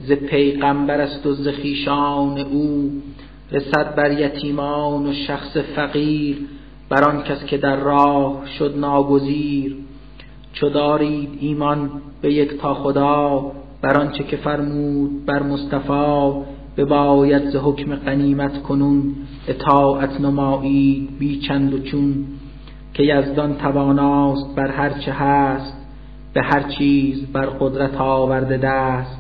ز 0.00 0.12
پیغمبر 0.12 1.00
است 1.00 1.27
و 1.27 1.33
ز 1.33 1.49
خویشان 1.49 2.39
او. 2.39 2.93
رسد 3.53 3.95
بر 3.95 4.21
یتیمان 4.21 5.07
و 5.07 5.12
شخص 5.12 5.57
فقیر 5.57 6.37
بر 6.89 7.05
آن 7.05 7.23
کس 7.23 7.45
که 7.45 7.59
در 7.59 7.77
راه 7.77 8.47
شد 8.59 8.75
ناگزیر. 8.79 9.77
چو 10.53 10.69
دارید 10.69 11.39
ایمان 11.41 11.91
به 12.23 12.33
یک 12.33 12.61
تا 12.61 12.75
خدا 12.75 13.53
بر 13.83 14.00
آنچه 14.00 14.25
که 14.25 14.37
فرمود 14.37 15.27
بر 15.27 15.43
مصطفی 15.43 16.33
بباید 16.77 17.50
ز 17.50 17.57
حکم 17.57 17.97
غنیمت 17.97 18.62
کنون. 18.62 19.15
اطاعت 19.49 20.21
نمایید 20.21 21.19
بی 21.19 21.41
چند 21.41 21.75
و 21.75 21.79
چون 21.79 22.25
که 22.95 23.03
یزدان 23.03 23.55
تواناست 23.57 24.55
بر 24.57 24.71
هر 24.71 24.91
چه 24.91 25.12
هست. 25.12 25.80
به 26.33 26.43
هر 26.43 26.63
چیز 26.63 27.27
بر 27.33 27.47
قدرت 27.47 28.01
آورده 28.01 28.57
دست. 28.57 29.19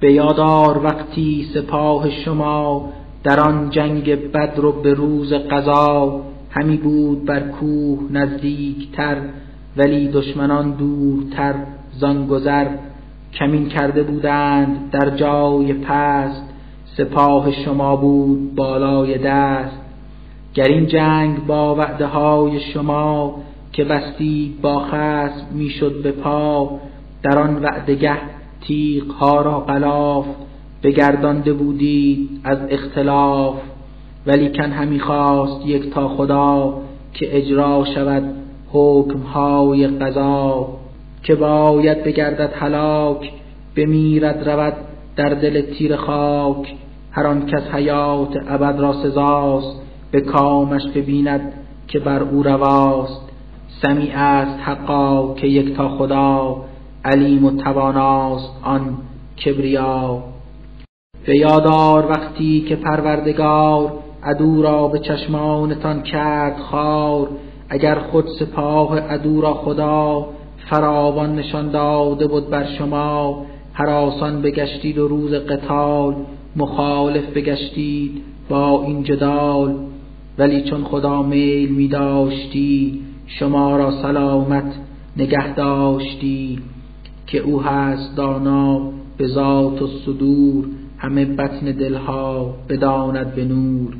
به 0.00 0.12
یادار 0.12 0.84
وقتی 0.84 1.48
سپاه 1.54 2.10
شما 2.10 2.92
در 3.24 3.40
آن 3.40 3.70
جنگ 3.70 4.32
بدر 4.32 4.64
و 4.64 4.72
به 4.72 4.94
روز 4.94 5.32
قضا 5.32 6.20
همی 6.50 6.76
بود 6.76 7.24
بر 7.24 7.40
کوه 7.40 7.98
نزدیکتر 8.10 9.16
ولی 9.76 10.08
دشمنان 10.08 10.70
دورتر 10.70 11.54
زان 11.92 12.26
گذر. 12.26 12.66
کمین 13.34 13.68
کرده 13.68 14.02
بودند 14.02 14.90
در 14.90 15.10
جای 15.10 15.72
پست 15.72 16.42
سپاه 16.84 17.52
شما 17.52 17.96
بود 17.96 18.54
بالای 18.54 19.18
دست. 19.18 19.80
گر 20.54 20.68
این 20.68 20.86
جنگ 20.86 21.46
با 21.46 21.74
وعده 21.74 22.06
های 22.06 22.60
شما 22.60 23.34
که 23.78 23.84
بستید 23.84 24.60
با 24.60 24.78
خصم 24.78 25.46
می‌شد 25.54 26.02
به 26.02 26.12
پا 26.12 26.80
در 27.22 27.38
آن 27.38 27.62
وعدگه 27.62 28.16
تیغ 28.60 29.10
ها 29.10 29.42
را 29.42 29.60
غلاف 29.60 30.26
بگردانده 30.82 31.52
بودید 31.52 32.40
از 32.44 32.58
اختلاف. 32.70 33.54
ولی 34.26 34.48
کن 34.48 34.70
همی 34.72 35.00
خواست 35.00 35.66
یک 35.66 35.90
تا 35.90 36.08
خدا 36.08 36.80
که 37.14 37.36
اجرا 37.36 37.84
شود 37.94 38.22
حکم 38.72 39.18
های 39.18 39.86
قضا 39.86 40.68
که 41.22 41.34
باید 41.34 42.04
بگردد 42.04 42.52
هلاک 42.54 43.32
بمیرد 43.76 44.48
رود 44.48 44.74
در 45.16 45.28
دل 45.28 45.60
تیر 45.60 45.96
خاک. 45.96 46.74
هر 47.10 47.26
آن 47.26 47.46
کس 47.46 47.62
حیات 47.72 48.36
ابد 48.48 48.80
را 48.80 48.92
سزاست 48.92 49.80
به 50.10 50.20
کامش 50.20 50.82
ببیند 50.94 51.52
که 51.88 51.98
بر 51.98 52.22
او 52.22 52.42
رواست. 52.42 53.27
سمیع 53.82 54.18
است 54.18 54.58
حقا 54.60 55.34
که 55.34 55.46
یک 55.46 55.76
تا 55.76 55.88
خدا 55.88 56.56
علیم 57.04 57.44
و 57.44 57.50
تواناست 57.50 58.52
آن 58.62 58.98
کبریا. 59.44 60.22
به 61.26 61.38
یادار 61.38 62.10
وقتی 62.10 62.60
که 62.60 62.76
پروردگار 62.76 63.92
عدو 64.22 64.62
را 64.62 64.88
به 64.88 64.98
چشمانتان 64.98 66.02
کرد 66.02 66.58
خار 66.58 67.28
اگر 67.68 67.94
خود 67.94 68.24
سپاه 68.38 69.00
عدو 69.00 69.40
را 69.40 69.54
خدا 69.54 70.26
فراوان 70.70 71.36
نشان 71.36 71.70
داده 71.70 72.26
بود 72.26 72.50
بر 72.50 72.64
شما 72.64 73.44
هراسان 73.74 74.42
بگشتید 74.42 74.98
و 74.98 75.08
روز 75.08 75.34
قتال 75.34 76.14
مخالف 76.56 77.24
بگشتید 77.24 78.22
با 78.48 78.82
این 78.82 79.02
جدال. 79.02 79.74
ولی 80.38 80.62
چون 80.62 80.84
خدا 80.84 81.22
میل 81.22 81.74
می 81.74 81.88
داشتی 81.88 83.00
شما 83.28 83.76
را 83.76 83.90
سلامت 84.02 84.74
نگه 85.16 85.54
داشتی 85.54 86.58
که 87.26 87.38
او 87.38 87.62
هست 87.62 88.16
دانا 88.16 88.90
به 89.16 89.26
ذات 89.26 89.82
و 89.82 89.86
صدور 89.86 90.64
همه 90.98 91.24
بطن 91.24 91.72
دلها 91.72 92.54
بداند 92.68 93.34
به 93.34 93.44
نور. 93.44 93.96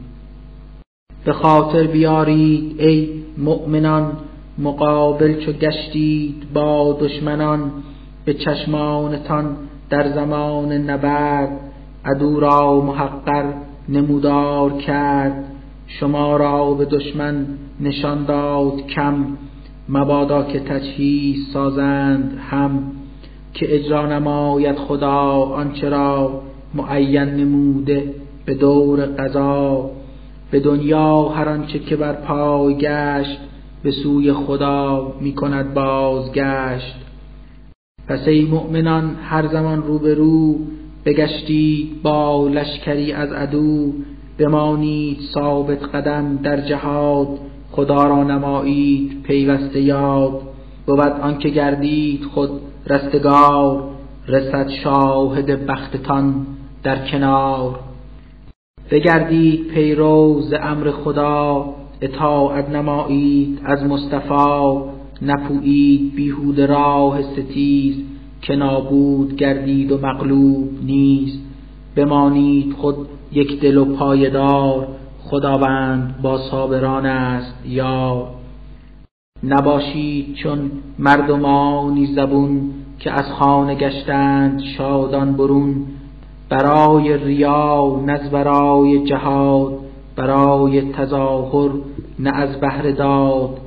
به 1.24 1.32
خاطر 1.32 1.86
بیارید 1.86 2.80
ای 2.80 3.08
مؤمنان 3.38 4.12
مقابل 4.58 5.40
چو 5.44 5.52
گشتید 5.52 6.52
با 6.54 6.98
دشمنان 7.00 7.72
به 8.24 8.34
چشمانتان 8.34 9.56
در 9.90 10.12
زمان 10.12 10.72
نبرد 10.72 11.60
عدو 12.04 12.40
را 12.40 12.80
محقر 12.80 13.44
نمودار 13.88 14.72
کرد. 14.72 15.44
شما 15.88 16.36
را 16.36 16.74
به 16.74 16.84
دشمن 16.84 17.46
نشان 17.80 18.24
داد 18.24 18.86
کم 18.86 19.26
مبادا 19.88 20.42
که 20.42 20.60
تجهیز 20.60 21.48
سازند 21.52 22.38
هم 22.50 22.92
که 23.54 23.74
اجرا 23.74 24.06
نماید 24.06 24.76
خدا 24.76 25.30
آنچه 25.32 25.88
را 25.88 26.42
معین 26.74 27.28
نموده 27.28 28.14
به 28.44 28.54
دور 28.54 29.00
قضا 29.00 29.90
به 30.50 30.60
دنیا 30.60 31.28
هر 31.28 31.48
آنچه 31.48 31.78
که 31.78 31.96
بر 31.96 32.12
پای 32.12 32.74
گشت 32.74 33.38
به 33.82 33.90
سوی 33.90 34.32
خدا 34.32 35.12
می 35.20 35.34
کند 35.34 35.74
بازگشت. 35.74 36.96
پس 38.08 38.28
ای 38.28 38.44
مؤمنان 38.44 39.16
هر 39.22 39.48
زمان 39.48 39.82
روبرو 39.82 40.58
بگشتید 41.04 42.02
با 42.02 42.48
لشکری 42.48 43.12
از 43.12 43.32
عدو 43.32 43.92
بمانید 44.38 45.18
ثابت 45.34 45.94
قدم 45.94 46.36
در 46.36 46.60
جهاد 46.60 47.28
خدا 47.70 48.06
را 48.06 48.24
نمایید 48.24 49.22
پیوسته 49.22 49.80
یاد. 49.80 50.40
بود 50.86 51.00
آنکه 51.00 51.48
گردید 51.48 52.24
خود 52.24 52.50
رستگار 52.86 53.84
رسد 54.28 54.68
شاهد 54.68 55.66
بختتان 55.66 56.46
در 56.82 57.08
کنار. 57.10 57.80
بگردید 58.90 59.66
پیرو 59.68 60.40
ز 60.40 60.54
امر 60.62 60.90
خدا 60.90 61.74
اطاعت 62.00 62.70
نمایید 62.70 63.60
از 63.64 63.82
مصطفی. 63.84 64.98
نپویید 65.22 66.14
بیهود 66.14 66.60
راه 66.60 67.22
ستیز 67.22 67.96
که 68.42 68.56
نابود 68.56 69.36
گردید 69.36 69.92
و 69.92 69.98
مغلوب 69.98 70.68
نیست. 70.84 71.38
بمانید 71.96 72.72
خود 72.72 72.96
یک 73.32 73.60
دل 73.60 73.76
و 73.76 73.84
پایدار 73.84 74.88
خداوند 75.24 76.22
با 76.22 76.38
صابران 76.38 77.06
است 77.06 77.54
یا 77.66 78.28
نباشید 79.44 80.34
چون 80.34 80.70
مردمانی 80.98 82.06
زبون 82.06 82.70
که 82.98 83.10
از 83.10 83.32
خانه 83.32 83.74
گشتند 83.74 84.62
شادان 84.62 85.32
برون 85.32 85.86
برای 86.48 87.16
ریا 87.16 88.00
نه 88.06 88.30
برای 88.30 89.04
جهاد 89.04 89.78
برای 90.16 90.92
تظاهر 90.92 91.70
نه 92.18 92.30
از 92.34 92.60
بهر 92.60 92.90
داد. 92.90 93.58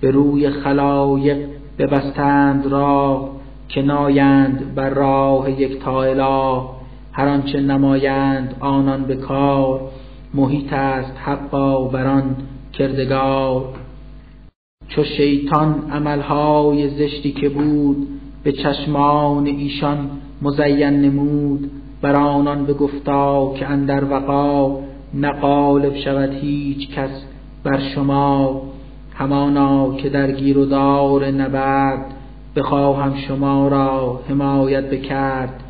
به 0.00 0.10
روی 0.10 0.50
خلایق 0.50 1.38
ببستند 1.78 2.66
راه 2.66 3.28
که 3.68 3.82
نایند 3.82 4.74
بر 4.74 4.90
راه 4.90 5.50
یک 5.50 5.88
اله. 5.88 6.75
هر 7.16 7.28
آنچه 7.28 7.60
نمایند 7.60 8.54
آنان 8.60 9.04
به 9.04 9.16
کار 9.16 9.80
محیط 10.34 10.72
است 10.72 11.12
حقا 11.24 11.84
بران 11.84 12.36
کردگار. 12.72 13.64
چو 14.88 15.04
شیطان 15.04 15.90
عملهای 15.90 16.88
زشتی 16.88 17.32
که 17.32 17.48
بود 17.48 18.08
به 18.44 18.52
چشمان 18.52 19.46
ایشان 19.46 20.10
مزین 20.42 21.00
نمود. 21.00 21.70
بر 22.02 22.16
آنان 22.16 22.66
بگفتا 22.66 23.54
که 23.54 23.66
اندر 23.66 24.04
وقا 24.04 24.78
نقالب 25.14 25.96
شود 25.96 26.32
هیچ 26.32 26.90
کس 26.90 27.24
بر 27.64 27.80
شما. 27.94 28.62
همانا 29.14 29.94
که 29.94 30.08
در 30.08 30.32
گیر 30.32 30.58
و 30.58 30.64
دار 30.64 31.30
نبرد 31.30 32.14
بخواهم 32.56 33.14
شما 33.16 33.68
را 33.68 34.20
حمایت 34.28 34.90
بکرد. 34.90 35.62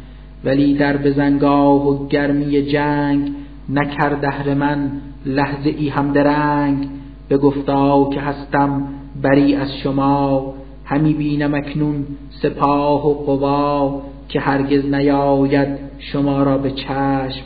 ولی 0.46 0.74
در 0.74 0.96
بزنگاه 0.96 1.88
و 1.88 2.08
گرمی 2.08 2.62
جنگ 2.62 3.32
نکرد 3.68 4.20
دهر 4.20 4.54
من 4.54 4.90
لحظه 5.26 5.70
ای 5.70 5.88
هم 5.88 6.12
درنگ. 6.12 6.88
بگفتا 7.30 8.10
که 8.10 8.20
هستم 8.20 8.82
بری 9.22 9.54
از 9.54 9.76
شما. 9.76 10.54
همی 10.84 11.14
بینم 11.14 11.54
اکنون 11.54 12.06
سپاه 12.30 13.06
و 13.06 13.14
قوا 13.14 14.02
که 14.28 14.40
هرگز 14.40 14.94
نیاید 14.94 15.68
شما 15.98 16.42
را 16.42 16.58
به 16.58 16.70
چشم. 16.70 17.44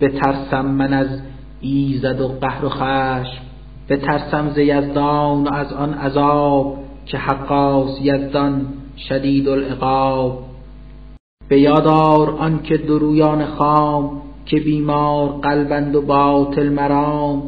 بترسم 0.00 0.66
من 0.66 0.92
از 0.92 1.20
ایزد 1.60 2.20
و 2.20 2.28
قهر 2.28 2.64
و 2.64 2.68
خشم. 2.68 3.42
بترسم 3.88 4.50
ز 4.50 4.58
یزدان 4.58 5.44
و 5.44 5.54
از 5.54 5.72
آن 5.72 5.94
عذاب 5.94 6.78
که 7.06 7.18
حقاس 7.18 7.98
یزدان 8.02 8.66
شدید 8.96 9.48
العقاب. 9.48 10.49
به 11.50 11.60
یادار 11.60 12.30
آن 12.30 12.62
که 12.62 12.76
درویان 12.76 13.44
خام 13.44 14.22
که 14.46 14.60
بیمار 14.60 15.28
قلبند 15.28 15.96
و 15.96 16.02
باطل 16.02 16.68
مرام 16.68 17.42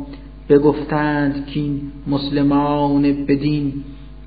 بگفتند 0.49 1.47
کین 1.47 1.93
مسلمان 2.07 3.03
بدین 3.03 3.73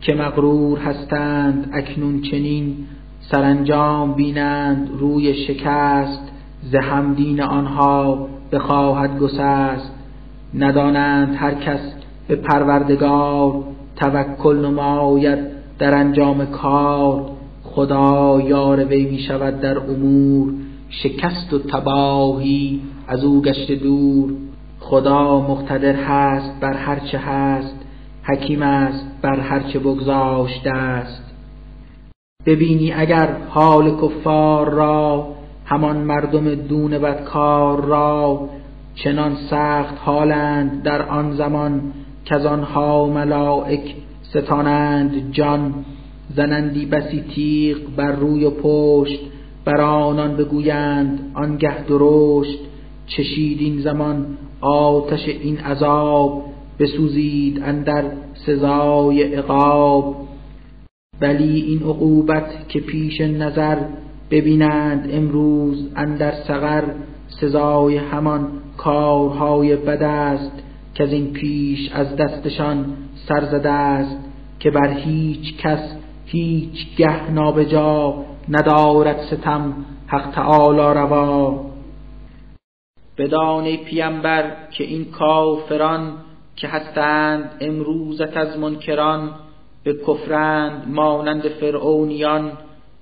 که 0.02 0.14
مغرور 0.14 0.80
هستند 0.80 1.70
اکنون 1.74 2.22
چنین 2.22 2.76
سرانجام 3.20 4.14
بینند 4.14 4.90
روی 5.00 5.34
شکست 5.34 6.32
ز 6.64 6.76
دین 7.16 7.42
آنها 7.42 8.28
بخواهد 8.52 9.20
گسست 9.20 9.92
ندانند 10.54 11.36
هر 11.36 11.54
کس 11.54 11.80
به 12.28 12.36
پروردگار 12.36 13.64
توکل 13.96 14.66
نماید 14.66 15.40
در 15.80 15.96
انجام 15.96 16.46
کار 16.46 17.35
خدا 17.76 18.42
یار 18.42 18.86
وی 18.86 19.06
می 19.06 19.20
شود 19.20 19.60
در 19.60 19.78
امور 19.78 20.54
شکست 20.90 21.54
و 21.54 21.60
تباهی 21.60 22.82
از 23.08 23.24
او 23.24 23.42
گشت 23.42 23.72
دور. 23.72 24.34
خدا 24.80 25.42
مقتدر 25.42 25.96
هست 25.96 26.60
بر 26.62 26.74
هر 26.74 27.00
چه 27.00 27.18
هست 27.18 27.76
حکیم 28.24 28.62
است 28.62 29.06
بر 29.22 29.40
هر 29.40 29.60
چه 29.60 29.80
بگذاشته 29.80 30.70
است. 30.70 31.24
ببینی 32.46 32.94
اگر 32.94 33.38
حال 33.50 33.98
کفار 34.02 34.70
را 34.70 35.28
همان 35.66 35.98
مردم 35.98 36.56
دون 36.56 36.92
بدکار 36.92 37.86
را 37.86 38.50
چنان 38.96 39.36
سخت 39.50 39.96
حالند 40.06 40.84
در 40.84 41.02
آن 41.02 41.32
زمان 41.32 41.82
که 42.26 42.36
آنها 42.36 43.08
ملائک 43.08 43.96
ستانند 44.22 45.32
جان. 45.32 45.86
زنندی 46.36 46.86
بسی 46.86 47.24
تیغ 47.36 47.78
بر 47.96 48.12
روی 48.12 48.46
و 48.46 48.50
پشت 48.50 49.20
بر 49.66 49.82
آنان 49.82 50.36
بگویند 50.38 51.32
آنگه 51.34 51.84
درشت. 51.84 52.60
چشید 53.08 53.62
این 53.62 53.82
زمان 53.82 54.26
آتش 54.62 55.28
این 55.28 55.58
عذاب 55.58 56.44
بسوزید 56.80 57.62
اندر 57.64 58.04
سزای 58.46 59.24
عقاب. 59.24 60.16
ولی 61.22 61.62
این 61.62 61.80
عقوبت 61.80 62.70
که 62.70 62.80
پیش 62.80 63.22
نظر 63.22 63.78
ببینند 64.32 65.10
امروز 65.12 65.90
اندر 65.96 66.34
سقر 66.48 66.84
سزای 67.28 67.98
همان 67.98 68.48
کارهای 68.78 69.76
بد 69.76 70.04
است 70.04 70.52
که 70.94 71.04
از 71.04 71.14
این 71.14 71.34
پیش 71.34 71.92
از 71.94 72.16
دستشان 72.16 72.86
سر 73.28 73.46
زده 73.46 73.70
است 73.70 74.18
که 74.60 74.72
بر 74.72 74.94
هیچ 74.94 75.58
کس 75.58 75.96
هیچ 76.36 76.96
گه 76.98 77.32
نابجا 77.32 78.16
ندارد 78.50 79.22
ستم 79.22 79.86
حق 80.08 80.32
تعالی 80.32 81.00
روا. 81.00 81.66
بدان 83.18 83.76
پیمبر 83.76 84.52
که 84.72 84.84
این 84.84 85.06
کافران 85.06 86.14
که 86.56 86.68
هستند 86.68 87.52
امروزت 87.62 88.38
از 88.38 88.58
منکران 88.60 89.32
به 89.84 89.94
کفرند 90.08 90.84
مانند 90.88 91.48
فرعونیان 91.48 92.52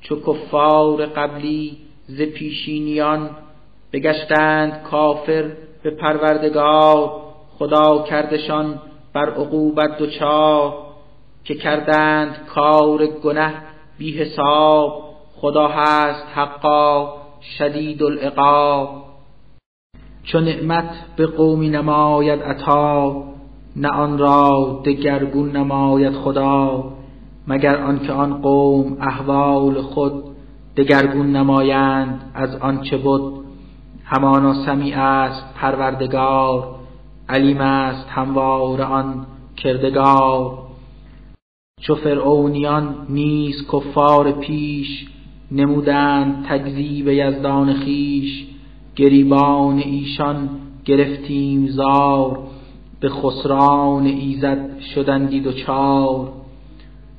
چو 0.01 0.15
کفار 0.21 1.05
قبلی 1.05 1.77
ز 2.07 2.21
پیشینیان. 2.21 3.29
بگشتند 3.93 4.83
کافر 4.83 5.51
به 5.83 5.89
پروردگار 5.89 7.11
خدا 7.57 8.03
کردشان 8.09 8.79
بر 9.13 9.29
عقوبت 9.29 9.97
دچار 9.97 10.82
که 11.43 11.55
کردند 11.55 12.45
کار 12.55 13.05
گنه 13.05 13.53
بی 13.97 14.17
حساب 14.17 15.03
خدا 15.35 15.67
هست 15.67 16.25
حقا 16.35 17.13
شدید 17.57 18.03
العقاب. 18.03 19.03
چو 20.23 20.39
نعمت 20.39 20.89
به 21.15 21.27
قومی 21.27 21.69
نماید 21.69 22.43
عطا 22.43 23.23
نه 23.75 23.89
آن 23.89 24.17
را 24.17 24.81
دگرگون 24.85 25.51
نماید 25.51 26.13
خدا. 26.13 26.83
مگر 27.47 27.83
آنکه 27.83 28.13
آن 28.13 28.41
قوم 28.41 28.97
احوال 29.01 29.81
خود 29.81 30.23
دگرگون 30.77 31.35
نمایند 31.35 32.31
از 32.33 32.55
آنچه 32.55 32.97
بود 32.97 33.45
همانا 34.05 34.65
سمیع 34.65 34.99
است 34.99 35.53
پروردگار 35.55 36.75
علیم 37.29 37.61
است 37.61 38.09
هموار 38.09 38.81
آن 38.81 39.25
کردگار. 39.57 40.72
چو 41.83 41.95
فرعونیان 41.95 42.95
نیز 43.09 43.67
کفار 43.73 44.31
پیش 44.31 45.05
نمودند 45.51 46.45
تکذیب 46.49 47.07
یزدان 47.07 47.73
خیش 47.73 48.45
گریبان 48.95 49.77
ایشان 49.77 50.49
گرفتیم 50.85 51.67
زار 51.67 52.39
به 52.99 53.09
خسران 53.09 54.05
ایزد 54.05 54.79
شدندی 54.79 55.41
دچار. 55.41 56.31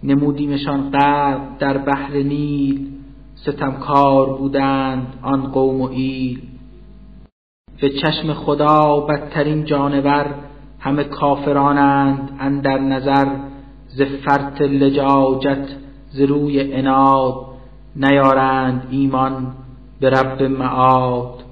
نمودیمشان 0.05 0.90
غرق 0.90 1.40
در 1.59 1.79
بحر 1.79 2.12
نیل 2.12 2.87
ستمکار 3.35 4.38
بودند 4.38 5.18
آن 5.22 5.42
قوم 5.42 5.81
و 5.81 5.88
ایل. 5.88 6.40
به 7.81 7.88
چشم 7.90 8.33
خدا 8.33 9.00
بدترین 9.00 9.64
جانور 9.64 10.35
همه 10.81 11.05
کافرانند 11.05 12.37
اندر 12.40 12.79
نظر 12.79 13.53
ز 13.96 14.02
فرط 14.02 14.61
لجاجت 14.61 15.68
ز 16.11 16.20
روی 16.20 16.72
اناد 16.72 17.35
نیارند 17.96 18.88
ایمان 18.90 19.52
به 20.00 20.11
رب 20.11 20.42
معاد. 20.42 21.44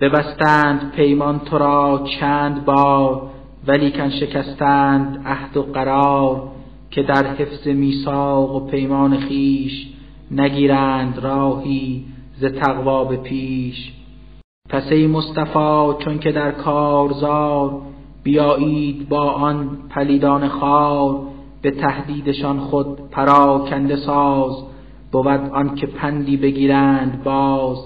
ببستند 0.00 0.92
پیمان 0.96 1.38
تو 1.38 1.58
را 1.58 2.04
چند 2.20 2.64
بار 2.64 3.30
ولیکن 3.66 4.10
شکستند 4.10 5.22
عهد 5.26 5.56
و 5.56 5.62
قرار 5.62 6.42
که 6.90 7.02
در 7.02 7.26
حفظ 7.26 7.66
میثاق 7.66 8.54
و 8.54 8.66
پیمان 8.66 9.16
خیش 9.16 9.86
نگیرند 10.30 11.18
راهی 11.18 12.04
ز 12.36 12.44
تقوا 12.44 13.04
به 13.04 13.16
پیش. 13.16 13.92
پس 14.70 14.92
ای 14.92 15.06
مصطفی 15.06 16.04
چون 16.04 16.18
که 16.18 16.32
در 16.32 16.50
کارزار 16.50 17.80
بیایید 18.24 19.08
با 19.08 19.30
آن 19.30 19.78
پلیدان 19.90 20.48
خار 20.48 21.20
به 21.62 21.70
تهدیدشان 21.70 22.58
خود 22.58 23.10
پراکنده 23.10 23.96
ساز. 23.96 24.64
بود 25.12 25.50
آن 25.52 25.74
که 25.74 25.86
پندی 25.86 26.36
بگیرند 26.36 27.24
باز. 27.24 27.78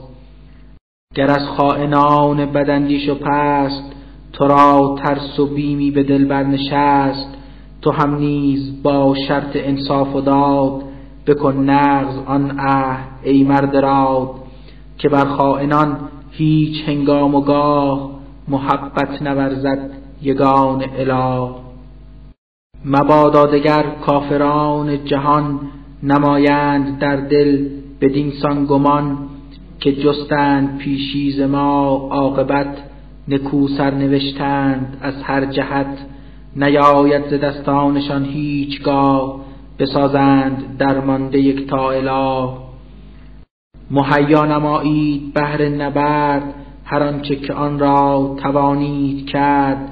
گر 1.14 1.30
از 1.30 1.48
خائنان 1.48 2.46
بدندیش 2.46 3.08
و 3.08 3.14
پست 3.14 3.92
تو 4.32 4.48
را 4.48 4.96
ترس 5.04 5.40
و 5.40 5.46
بیمی 5.46 5.90
به 5.90 6.02
دل 6.02 6.24
برنشست. 6.24 7.34
تو 7.82 7.92
هم 7.92 8.14
نیز 8.14 8.82
با 8.82 9.14
شرط 9.28 9.50
انصاف 9.54 10.16
و 10.16 10.20
داد 10.20 10.82
بکن 11.26 11.56
نغز 11.56 12.18
آن 12.26 12.60
عهد 12.60 13.08
ای 13.22 13.44
مرد 13.44 13.76
راد. 13.76 14.30
که 14.98 15.08
بر 15.08 15.24
خائنان 15.24 15.96
هیچ 16.30 16.88
هنگام 16.88 17.34
و 17.34 17.40
گاه 17.40 18.10
محبت 18.48 19.22
نورزد 19.22 19.97
یگان 20.22 20.84
اله. 20.98 21.48
مبادا 22.84 23.46
دگر 23.46 23.82
کافران 24.06 25.04
جهان 25.04 25.60
نمایند 26.02 26.98
در 26.98 27.16
دل 27.16 27.68
بدین 28.00 28.32
سان 28.42 28.64
گمان 28.64 29.18
که 29.80 29.92
جستند 29.92 30.78
پیشیز 30.78 31.40
ما 31.40 32.08
عاقبت 32.10 32.76
نکو 33.28 33.68
سر 33.68 33.90
نوشتند 33.90 34.96
از 35.00 35.22
هر 35.22 35.44
جهت. 35.44 35.98
نیاید 36.56 37.28
ز 37.28 37.34
دستانشان 37.34 38.24
هیچگاه 38.24 39.40
بسازند 39.78 40.76
درمانده 40.78 41.38
یکتا 41.38 41.90
اله. 41.90 42.48
مهیا 43.90 44.44
نمایید 44.44 45.34
بهر 45.34 45.68
نبرد 45.68 46.54
هر 46.84 47.02
آنچه 47.02 47.36
که 47.36 47.54
آن 47.54 47.78
را 47.78 48.36
توانید 48.42 49.26
کرد. 49.26 49.88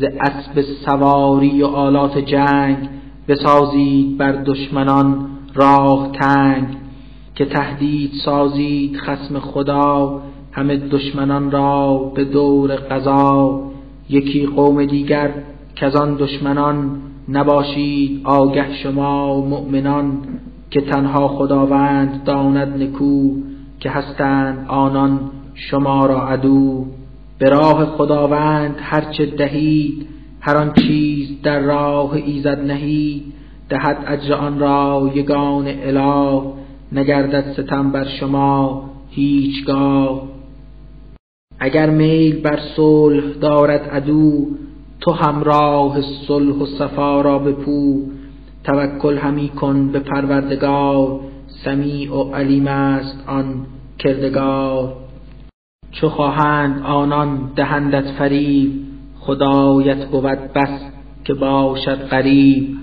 ز 0.00 0.04
اسب 0.20 0.60
سواری 0.60 1.62
و 1.62 1.66
آلات 1.66 2.18
جنگ 2.18 2.88
بسازید 3.28 4.18
بر 4.18 4.32
دشمنان 4.32 5.26
راه 5.54 6.12
تنگ 6.12 6.66
که 7.34 7.44
تهدید 7.44 8.10
سازید 8.24 8.96
خسم 8.96 9.38
خدا 9.38 10.22
همه 10.52 10.76
دشمنان 10.76 11.50
را 11.50 12.12
به 12.14 12.24
دور 12.24 12.74
قضا 12.74 13.60
یکی 14.08 14.46
قوم 14.46 14.84
دیگر 14.84 15.30
که 15.74 15.86
آن 15.86 16.14
دشمنان 16.14 17.00
نباشید 17.28 18.20
آگه 18.24 18.74
شما 18.74 19.40
مؤمنان 19.40 20.18
که 20.70 20.80
تنها 20.80 21.28
خداوند 21.28 22.24
داند 22.24 22.82
نکو 22.82 23.30
که 23.80 23.90
هستند 23.90 24.66
آنان 24.68 25.20
شما 25.54 26.06
را 26.06 26.28
عدو 26.28 26.86
به 27.38 27.48
راه 27.48 27.86
خداوند 27.86 28.76
هرچه 28.78 29.26
دهید 29.26 30.06
هر 30.40 30.56
آن 30.56 30.72
چیز 30.72 31.42
در 31.42 31.60
راه 31.60 32.12
ایزد 32.12 32.60
نهید 32.60 33.22
دهد 33.68 34.04
اجر 34.06 34.34
آن 34.34 34.58
را 34.58 35.10
یگان 35.14 35.66
اله 35.66 36.42
نگردد 36.92 37.52
ستم 37.52 37.90
بر 37.90 38.04
شما 38.04 38.84
هیچگاه. 39.10 40.22
اگر 41.58 41.90
میل 41.90 42.40
بر 42.40 42.58
صلح 42.76 43.24
دارد 43.40 43.90
عدو 43.90 44.46
تو 45.00 45.12
همراه 45.12 46.00
صلح 46.00 46.54
و 46.54 46.66
صفا 46.66 47.20
را 47.20 47.38
بپو. 47.38 48.02
توکل 48.64 49.18
همی 49.18 49.48
کن 49.48 49.88
به 49.88 49.98
پروردگار 49.98 51.20
سمیع 51.64 52.14
و 52.14 52.34
علیم 52.34 52.66
است 52.66 53.24
آن 53.26 53.66
کردگار. 53.98 55.07
چو 55.92 56.08
خواهند 56.08 56.82
آنان 56.82 57.50
دهندت 57.56 58.10
فریب 58.10 58.72
خدایت 59.20 60.06
بود 60.06 60.52
بس 60.54 60.80
که 61.24 61.34
باشد 61.34 62.08
قریب 62.08 62.76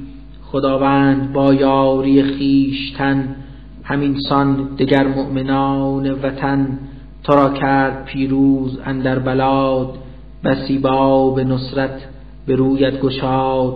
خداوند 0.51 1.33
با 1.33 1.53
یاری 1.53 2.23
خویشتن 2.23 3.35
همین 3.83 4.19
سان 4.29 4.75
دگر 4.79 5.07
مؤمنان 5.07 6.11
وطن. 6.11 6.79
تو 7.23 7.33
را 7.33 7.49
کرد 7.49 8.05
پیروز 8.05 8.79
اندر 8.85 9.19
بلاد 9.19 9.97
بسی 10.43 10.77
باب 10.77 11.39
نصرت 11.39 12.07
به 12.47 12.55
رویت 12.55 13.01
گشاد. 13.01 13.75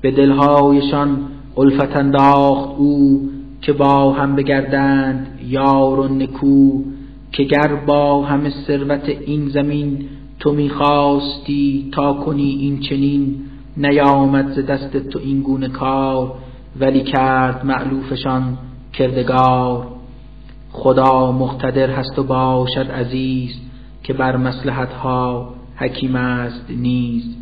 به 0.00 0.10
دلهایشان 0.10 1.18
الفت 1.56 1.96
انداخت 1.96 2.70
او 2.78 3.28
که 3.62 3.72
با 3.72 4.12
هم 4.12 4.36
بگردند 4.36 5.38
یار 5.48 6.00
و 6.00 6.08
نکو. 6.08 6.82
که 7.36 7.44
گر 7.44 7.74
با 7.86 8.22
همه 8.22 8.50
ثروت 8.66 9.08
این 9.08 9.48
زمین 9.48 10.08
تو 10.40 10.52
می‌خواستی 10.52 11.88
تا 11.92 12.12
کنی 12.12 12.50
این 12.50 12.80
چنین 12.80 13.36
نیامد 13.76 14.52
ز 14.52 14.66
دست 14.66 14.96
تو 14.96 15.18
این 15.18 15.42
گونه 15.42 15.68
کار 15.68 16.32
ولی 16.80 17.00
کرد 17.00 17.66
معلوفشان 17.66 18.58
کردگار. 18.92 19.86
خدا 20.72 21.32
مقتدر 21.32 21.90
هست 21.90 22.18
و 22.18 22.22
باشد 22.22 22.90
عزیز 22.90 23.60
که 24.02 24.12
بر 24.12 24.36
مسلحت 24.36 24.88
حکیم 25.76 26.16
است 26.16 26.70
نیز. 26.70 27.36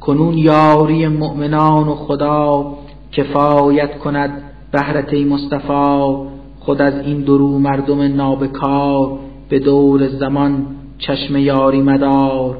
کنون 0.00 0.38
یاری 0.38 1.08
مؤمنان 1.08 1.88
و 1.88 1.94
خدا 1.94 2.74
کفایت 3.12 3.98
کند 3.98 4.42
بهرت 4.72 5.14
مصطفی 5.14 6.39
خود 6.60 6.82
از 6.82 7.06
این 7.06 7.20
درو 7.20 7.58
مردم 7.58 8.00
نابکار 8.16 9.18
به 9.48 9.58
دور 9.58 10.08
زمان 10.08 10.66
چشم 10.98 11.36
یاری 11.36 11.82
مدار. 11.82 12.58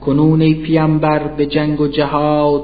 کنون 0.00 0.40
ای 0.40 0.54
پیمبر 0.54 1.28
به 1.28 1.46
جنگ 1.46 1.80
و 1.80 1.86
جهاد 1.86 2.62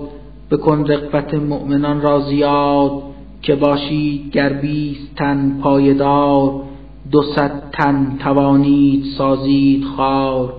بکن 0.50 0.86
رغبت 0.86 1.34
مؤمنان 1.34 2.00
را 2.00 2.20
زیاد 2.20 3.02
که 3.42 3.54
باشید 3.54 4.30
گر 4.30 4.52
بیست 4.52 5.14
تن 5.16 5.58
پایدار 5.62 6.62
دو 7.10 7.22
صد 7.22 7.62
تن 7.72 8.16
توانید 8.18 9.04
سازید 9.18 9.84
خار. 9.84 10.54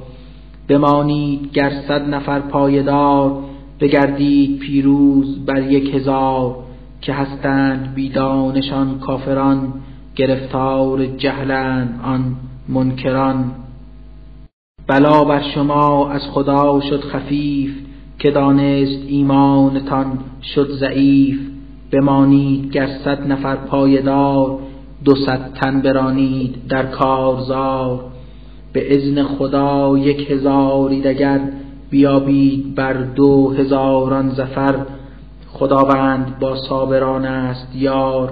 بمانید 0.68 1.52
گر 1.52 1.72
صد 1.88 2.10
نفر 2.10 2.40
پایدار 2.40 3.44
بگردید 3.80 4.60
پیروز 4.60 5.46
بر 5.46 5.72
یک 5.72 5.96
هزار. 5.96 6.65
که 7.06 7.14
هستند 7.14 7.94
بیدانشان 7.96 9.00
کافران 9.00 9.74
گرفتار 10.16 11.06
جهلند 11.06 12.00
آن 12.04 12.36
منکران. 12.70 13.52
بلا 14.88 15.24
بر 15.24 15.42
شما 15.56 16.10
از 16.10 16.22
خدا 16.22 16.80
شد 16.90 17.02
خفیف 17.04 17.72
که 18.20 18.32
دانست 18.32 19.02
ایمانتان 19.08 20.20
شد 20.56 20.72
ضعیف. 20.72 21.40
بمانید 21.92 22.72
گر 22.72 22.88
صد 22.88 23.32
نفر 23.32 23.56
پایدار 23.56 24.60
دو 25.06 25.16
صد 25.16 25.54
تن 25.54 25.82
برانید 25.82 26.68
در 26.70 26.86
کارزار. 26.86 28.06
به 28.74 28.96
اذن 28.96 29.24
خدا 29.24 29.98
یک 29.98 30.32
هزاری 30.32 31.02
دگر 31.02 31.40
بیابید 31.90 32.76
بر 32.76 32.94
دو 32.94 33.54
هزاران 33.54 34.30
زفر 34.30 34.76
خداوند 35.58 36.40
با 36.40 36.56
صابران 36.56 37.26
است 37.26 37.76
یار 37.76 38.32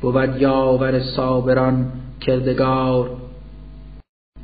بود 0.00 0.40
یاور 0.40 1.00
صابران 1.00 1.86
کردگار. 2.20 3.10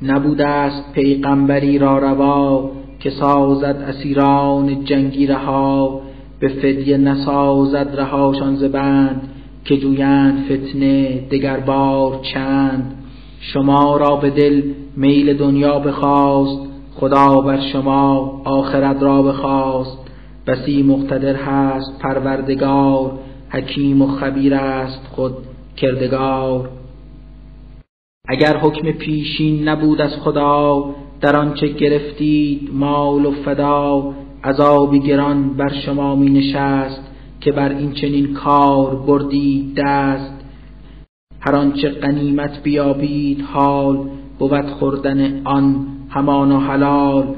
نبوده 0.01 0.47
است 0.47 0.93
پیغمبری 0.93 1.77
را 1.77 1.97
روا 1.97 2.71
که 2.99 3.09
سازد 3.09 3.85
اسیران 3.87 4.83
جنگی 4.83 5.27
رها 5.27 6.01
به 6.39 6.47
فدیه 6.47 6.97
نسازد 6.97 7.89
رهاشان 7.97 8.55
ز 8.55 8.63
بند 8.63 9.29
که 9.65 9.77
جویند 9.77 10.45
فتنه 10.45 11.27
دگر 11.31 11.59
بار 11.59 12.19
چند. 12.33 12.93
شما 13.39 13.97
را 13.97 14.15
به 14.15 14.29
دل 14.29 14.61
میل 14.95 15.37
دنیا 15.37 15.79
بخواست 15.79 16.59
خدا 16.95 17.41
بر 17.41 17.59
شما 17.59 18.41
آخرت 18.45 19.03
را 19.03 19.23
بخواست. 19.23 20.06
بسی 20.47 20.83
مقتدر 20.83 21.35
هست 21.35 21.99
پروردگار 21.99 23.19
حکیم 23.49 24.01
و 24.01 24.07
خبیر 24.07 24.53
است 24.53 25.07
خود 25.11 25.33
کردگار. 25.77 26.69
اگر 28.27 28.57
حکم 28.57 28.91
پیشین 28.91 29.69
نبود 29.69 30.01
از 30.01 30.15
خدا 30.15 30.85
در 31.21 31.35
آنچه 31.35 31.67
گرفتید 31.67 32.69
مال 32.73 33.25
و 33.25 33.31
فدا 33.31 34.13
عذابی 34.43 34.99
گران 34.99 35.53
بر 35.53 35.73
شما 35.85 36.15
می 36.15 36.29
نشست 36.29 37.01
که 37.41 37.51
بر 37.51 37.69
این 37.69 37.91
چنین 37.91 38.33
کار 38.33 38.95
بردید 38.95 39.75
دست. 39.77 40.33
هر 41.39 41.55
آنچه 41.55 41.89
غنیمت 41.89 42.63
بیابید 42.63 43.41
حال 43.41 44.09
بود 44.39 44.69
خوردن 44.69 45.41
آن 45.43 45.87
همان 46.09 46.51
و 46.51 46.59
حلال. 46.59 47.35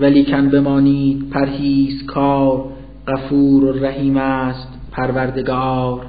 ولیکن 0.00 0.48
بمانید 0.48 1.30
پرهیز 1.30 2.06
کار 2.06 2.64
غفور 3.08 3.64
و 3.64 3.72
رحیم 3.72 4.16
است 4.16 4.68
پروردگار. 4.92 6.06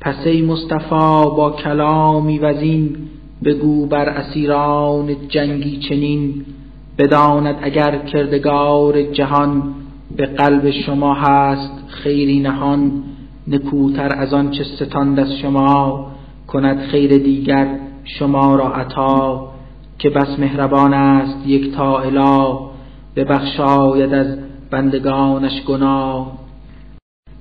پس 0.00 0.26
ای 0.26 0.42
مصطفی 0.42 1.24
با 1.36 1.56
کلامی 1.64 2.38
وزین 2.38 2.96
بگو 3.44 3.86
بر 3.86 4.08
اسیران 4.08 5.16
جنگی 5.28 5.78
چنین. 5.78 6.44
بداند 6.98 7.56
اگر 7.62 7.98
کردگار 7.98 9.02
جهان 9.02 9.62
به 10.16 10.26
قلب 10.26 10.70
شما 10.70 11.14
هست 11.14 11.72
خیری 11.88 12.40
نهان. 12.40 13.02
نکوتر 13.48 14.12
از 14.12 14.34
آن 14.34 14.50
چه 14.50 14.64
ستاند 14.64 15.20
از 15.20 15.32
شما 15.32 16.06
کند 16.46 16.78
خیر 16.78 17.18
دیگر 17.18 17.78
شما 18.04 18.56
را 18.56 18.68
عطا. 18.68 19.55
که 19.98 20.10
بس 20.10 20.38
مهربان 20.38 20.94
است 20.94 21.46
یک 21.46 21.74
تا 21.74 21.98
اله 21.98 22.58
ببخشاید 23.16 24.14
از 24.14 24.38
بندگانش 24.70 25.62
گناه. 25.62 26.38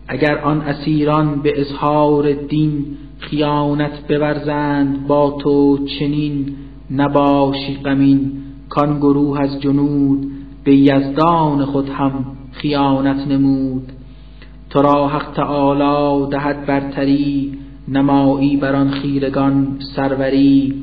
اگر 0.08 0.38
آن 0.38 0.62
اسیران 0.62 1.42
به 1.42 1.62
اظهار 1.62 2.34
دین 2.34 2.86
خیانت 3.20 4.08
بورزند 4.08 5.08
با 5.08 5.38
تو 5.42 5.86
چنین 6.00 6.56
نباشی 6.92 7.78
غمین. 7.86 8.32
کان 8.70 8.98
گروه 8.98 9.42
از 9.42 9.62
جنود 9.62 10.32
به 10.64 10.76
یزدان 10.76 11.66
خود 11.66 11.90
هم 11.90 12.26
خیانت 12.52 13.28
نمود. 13.28 13.92
تو 14.70 14.82
را 14.82 15.08
حق 15.08 15.32
تعالی 15.36 16.30
دهد 16.32 16.66
برتری 16.66 17.58
نمایی 17.88 18.58
بر 18.58 18.76
آن 18.76 18.90
خیرگان 18.92 19.78
سروری. 19.96 20.74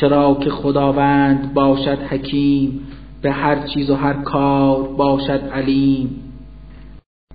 چرا 0.00 0.34
که 0.40 0.50
خداوند 0.50 1.54
باشد 1.54 1.98
حکیم 2.10 2.80
به 3.22 3.32
هر 3.32 3.56
چیز 3.66 3.90
و 3.90 3.94
هر 3.94 4.12
کار 4.12 4.82
باشد 4.82 5.40
علیم. 5.54 6.22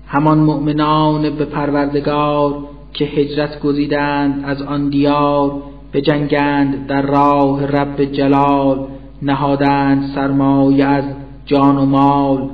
همان 0.08 0.38
مؤمنان 0.38 1.36
به 1.36 1.46
پروردگار 1.46 2.56
که 2.94 3.06
هجرت 3.06 3.60
گزیدند 3.60 4.44
از 4.46 4.62
آن 4.62 4.90
دیار 4.90 5.62
به 5.92 6.02
جنگند 6.02 6.88
در 6.88 7.02
راه 7.02 7.66
رب 7.66 8.04
جلال 8.04 8.88
نهادند 9.22 10.12
سرمایه 10.16 10.86
از 10.86 11.04
جان 11.46 11.78
و 11.78 11.86
مال. 11.86 12.50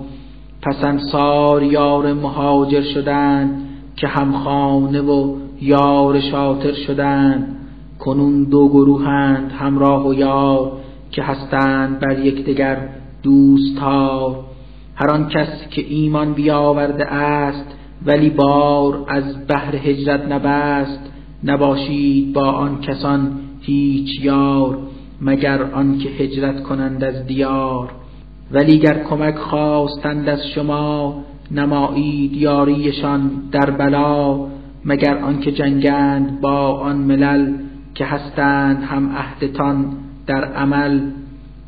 پس 0.61 0.83
انصار 0.83 1.63
یار 1.63 2.13
مهاجر 2.13 2.81
شدند 2.81 3.69
که 3.95 4.07
همخانه 4.07 5.01
و 5.01 5.35
یار 5.61 6.19
شاطر 6.19 6.73
شدند. 6.73 7.56
کنون 7.99 8.43
دو 8.43 8.69
گروهند 8.69 9.51
همراه 9.51 10.07
و 10.07 10.13
یار 10.13 10.71
که 11.11 11.23
هستند 11.23 11.99
بر 11.99 12.19
یکدیگر 12.19 12.89
دوستار. 13.23 14.35
هر 14.95 15.09
آن 15.09 15.29
کس 15.29 15.67
که 15.69 15.85
ایمان 15.89 16.33
بیاورده 16.33 17.05
است 17.05 17.65
ولی 18.05 18.29
بار 18.29 19.05
از 19.07 19.47
بحر 19.47 19.75
هجرت 19.75 20.31
نبست 20.31 20.99
نباشید 21.43 22.33
با 22.33 22.51
آن 22.51 22.81
کسان 22.81 23.31
هیچ 23.61 24.21
یار 24.21 24.77
مگر 25.21 25.63
آنکه 25.63 26.09
هجرت 26.09 26.63
کنند 26.63 27.03
از 27.03 27.25
دیار. 27.27 27.91
ولی 28.51 28.79
گر 28.79 29.03
کمک 29.03 29.35
خواستند 29.35 30.29
از 30.29 30.47
شما 30.47 31.23
نمایید 31.51 32.33
یاریشان 32.33 33.31
در 33.51 33.71
بلا 33.71 34.47
مگر 34.85 35.17
آنکه 35.17 35.51
جنگند 35.51 36.41
با 36.41 36.71
آن 36.71 36.97
ملل 36.97 37.53
که 37.97 38.05
هستند 38.05 38.83
هم 38.83 39.15
عهدتان 39.15 39.97
در 40.27 40.43
عمل 40.45 41.11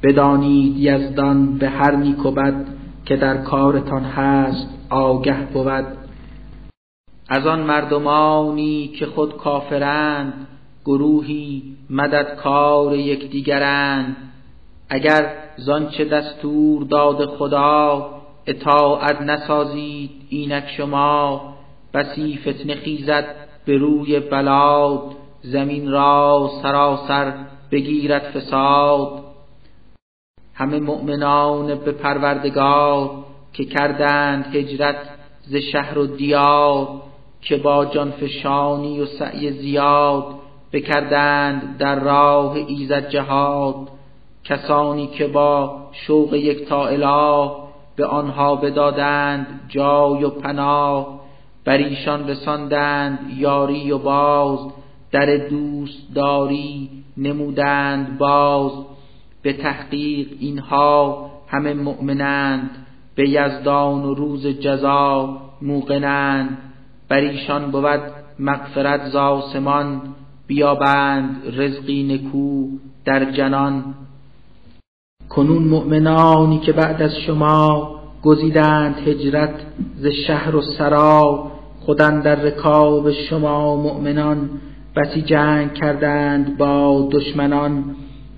بدانید 0.04 0.78
یزدان 0.78 1.58
به 1.58 1.70
هر 1.70 1.96
نیک 1.96 2.26
و 2.26 2.32
بد 2.32 2.66
که 3.06 3.16
در 3.16 3.38
کارتان 3.38 4.04
هست 4.04 4.68
آگه 4.90 5.46
بود. 5.54 5.86
از 7.30 7.48
آن 7.48 7.60
مردمانی 7.60 8.88
که 8.88 9.06
خود 9.06 9.38
کافرند 9.38 10.48
گروهی 10.86 11.64
مدد 11.90 12.36
کار 12.36 12.96
یکدیگرند. 12.96 14.16
اگر 14.90 15.34
زانچه 15.58 16.06
دستور 16.06 16.84
داد 16.84 17.26
خدا 17.26 18.10
اطاعت 18.48 19.22
نسازید 19.22 20.12
اینک 20.30 20.64
شما 20.78 21.42
بسی 21.94 22.38
فتنه 22.38 22.76
خیزد 22.76 23.26
به 23.66 23.78
روی 23.78 24.20
بلاد. 24.20 25.19
زمین 25.42 25.92
را 25.92 26.50
سراسر 26.62 27.34
بگیرد 27.72 28.22
فساد. 28.22 29.24
همه 30.54 30.80
مؤمنان 30.80 31.76
به 31.76 31.92
پروردگار 31.92 33.10
که 33.54 33.66
کردند 33.66 34.56
هجرت 34.56 34.96
ز 35.42 35.56
شهر 35.56 35.98
و 35.98 36.06
دیار 36.06 36.88
که 37.42 37.58
با 37.58 37.86
جانفشانی 37.86 39.00
و 39.00 39.06
سعی 39.06 39.52
زیاد 39.52 40.26
بکردند 40.72 41.78
در 41.78 42.00
راه 42.00 42.54
ایزد 42.68 43.10
جهاد. 43.10 43.88
کسانی 44.44 45.08
که 45.08 45.28
با 45.28 45.82
شوق 45.92 46.34
یک 46.34 46.68
تا 46.68 46.88
اله 46.88 47.52
به 47.96 48.06
آنها 48.06 48.56
بدادند 48.56 49.62
جای 49.68 50.24
و 50.24 50.30
پناه 50.30 51.20
بر 51.66 51.78
ایشان 51.78 52.28
رساندند 52.28 53.34
یاری 53.38 53.92
و 53.92 53.98
باز 53.98 54.60
در 55.12 55.38
دوست 55.38 56.14
داری 56.16 56.90
نمودند 57.18 58.18
باز. 58.18 58.72
به 59.42 59.54
تحقیق 59.54 60.28
اینها 60.40 61.32
همه 61.48 61.74
مؤمنند. 61.74 62.70
به 63.16 63.30
یزدان 63.30 64.06
و 64.06 64.14
روز 64.14 64.48
جزا 64.48 65.38
موقنند. 65.62 66.58
بر 67.10 67.18
ایشان 67.18 67.72
بود 67.72 68.02
مغفرت 68.40 69.10
ز 69.10 69.16
آسمان. 69.16 70.02
بیابند 70.48 71.42
رزقی 71.58 72.04
نکو 72.04 72.68
در 73.06 73.32
جنان. 73.32 73.84
کنون 75.30 75.64
مؤمنانی 75.64 76.60
که 76.60 76.72
بعد 76.72 77.02
از 77.02 77.16
شما 77.16 77.92
گزیدند 78.24 79.08
هجرت 79.08 79.56
ز 79.98 80.06
شهر 80.28 80.56
و 80.56 80.62
سرا. 80.62 81.52
خودن 81.80 82.22
در 82.22 82.36
رکاب 82.36 83.12
شما 83.12 83.76
مؤمنان. 83.76 84.50
بسی 84.96 85.22
جنگ 85.22 85.74
کردند 85.74 86.58
با 86.58 87.10
دشمنان 87.12 87.84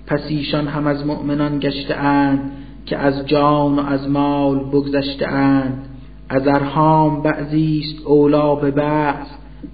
پس 0.06 0.20
ایشان 0.28 0.66
هم 0.66 0.86
از 0.86 1.06
مؤمنان 1.06 1.58
گشته 1.58 1.94
اند 1.94 2.52
که 2.86 2.98
از 2.98 3.26
جان 3.26 3.78
و 3.78 3.80
از 3.80 4.08
مال 4.08 4.58
بگذشته 4.58 5.28
اند. 5.28 5.88
از 6.28 6.46
ارهام 6.46 7.22
بعضی 7.22 7.82
است 7.84 8.06
اولا 8.06 8.54
به 8.54 8.70
بعض 8.70 9.26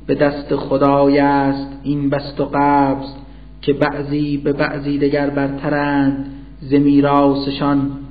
به 0.06 0.14
دست 0.14 0.56
خدای 0.56 1.18
است 1.18 1.72
این 1.82 2.10
بست 2.10 2.40
و 2.40 2.44
قبض 2.44 3.06
که 3.62 3.72
بعضی 3.72 4.36
به 4.36 4.52
بعضی 4.52 4.98
دگر 4.98 5.30
برترند 5.30 6.26
ز 6.60 6.74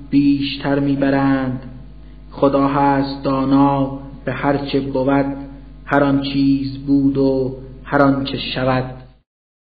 بیشتر 0.10 0.80
می‌برند. 0.80 1.62
خدا 2.32 2.68
هست 2.68 3.24
دانا 3.24 4.00
به 4.26 4.34
هر 4.34 4.58
چه 4.58 4.80
بود 4.80 5.26
هر 5.86 6.04
آن 6.04 6.22
چیز 6.22 6.78
بود 6.78 7.18
و 7.18 7.56
هر 7.90 8.02
آنچه 8.02 8.38
شود 8.38 8.97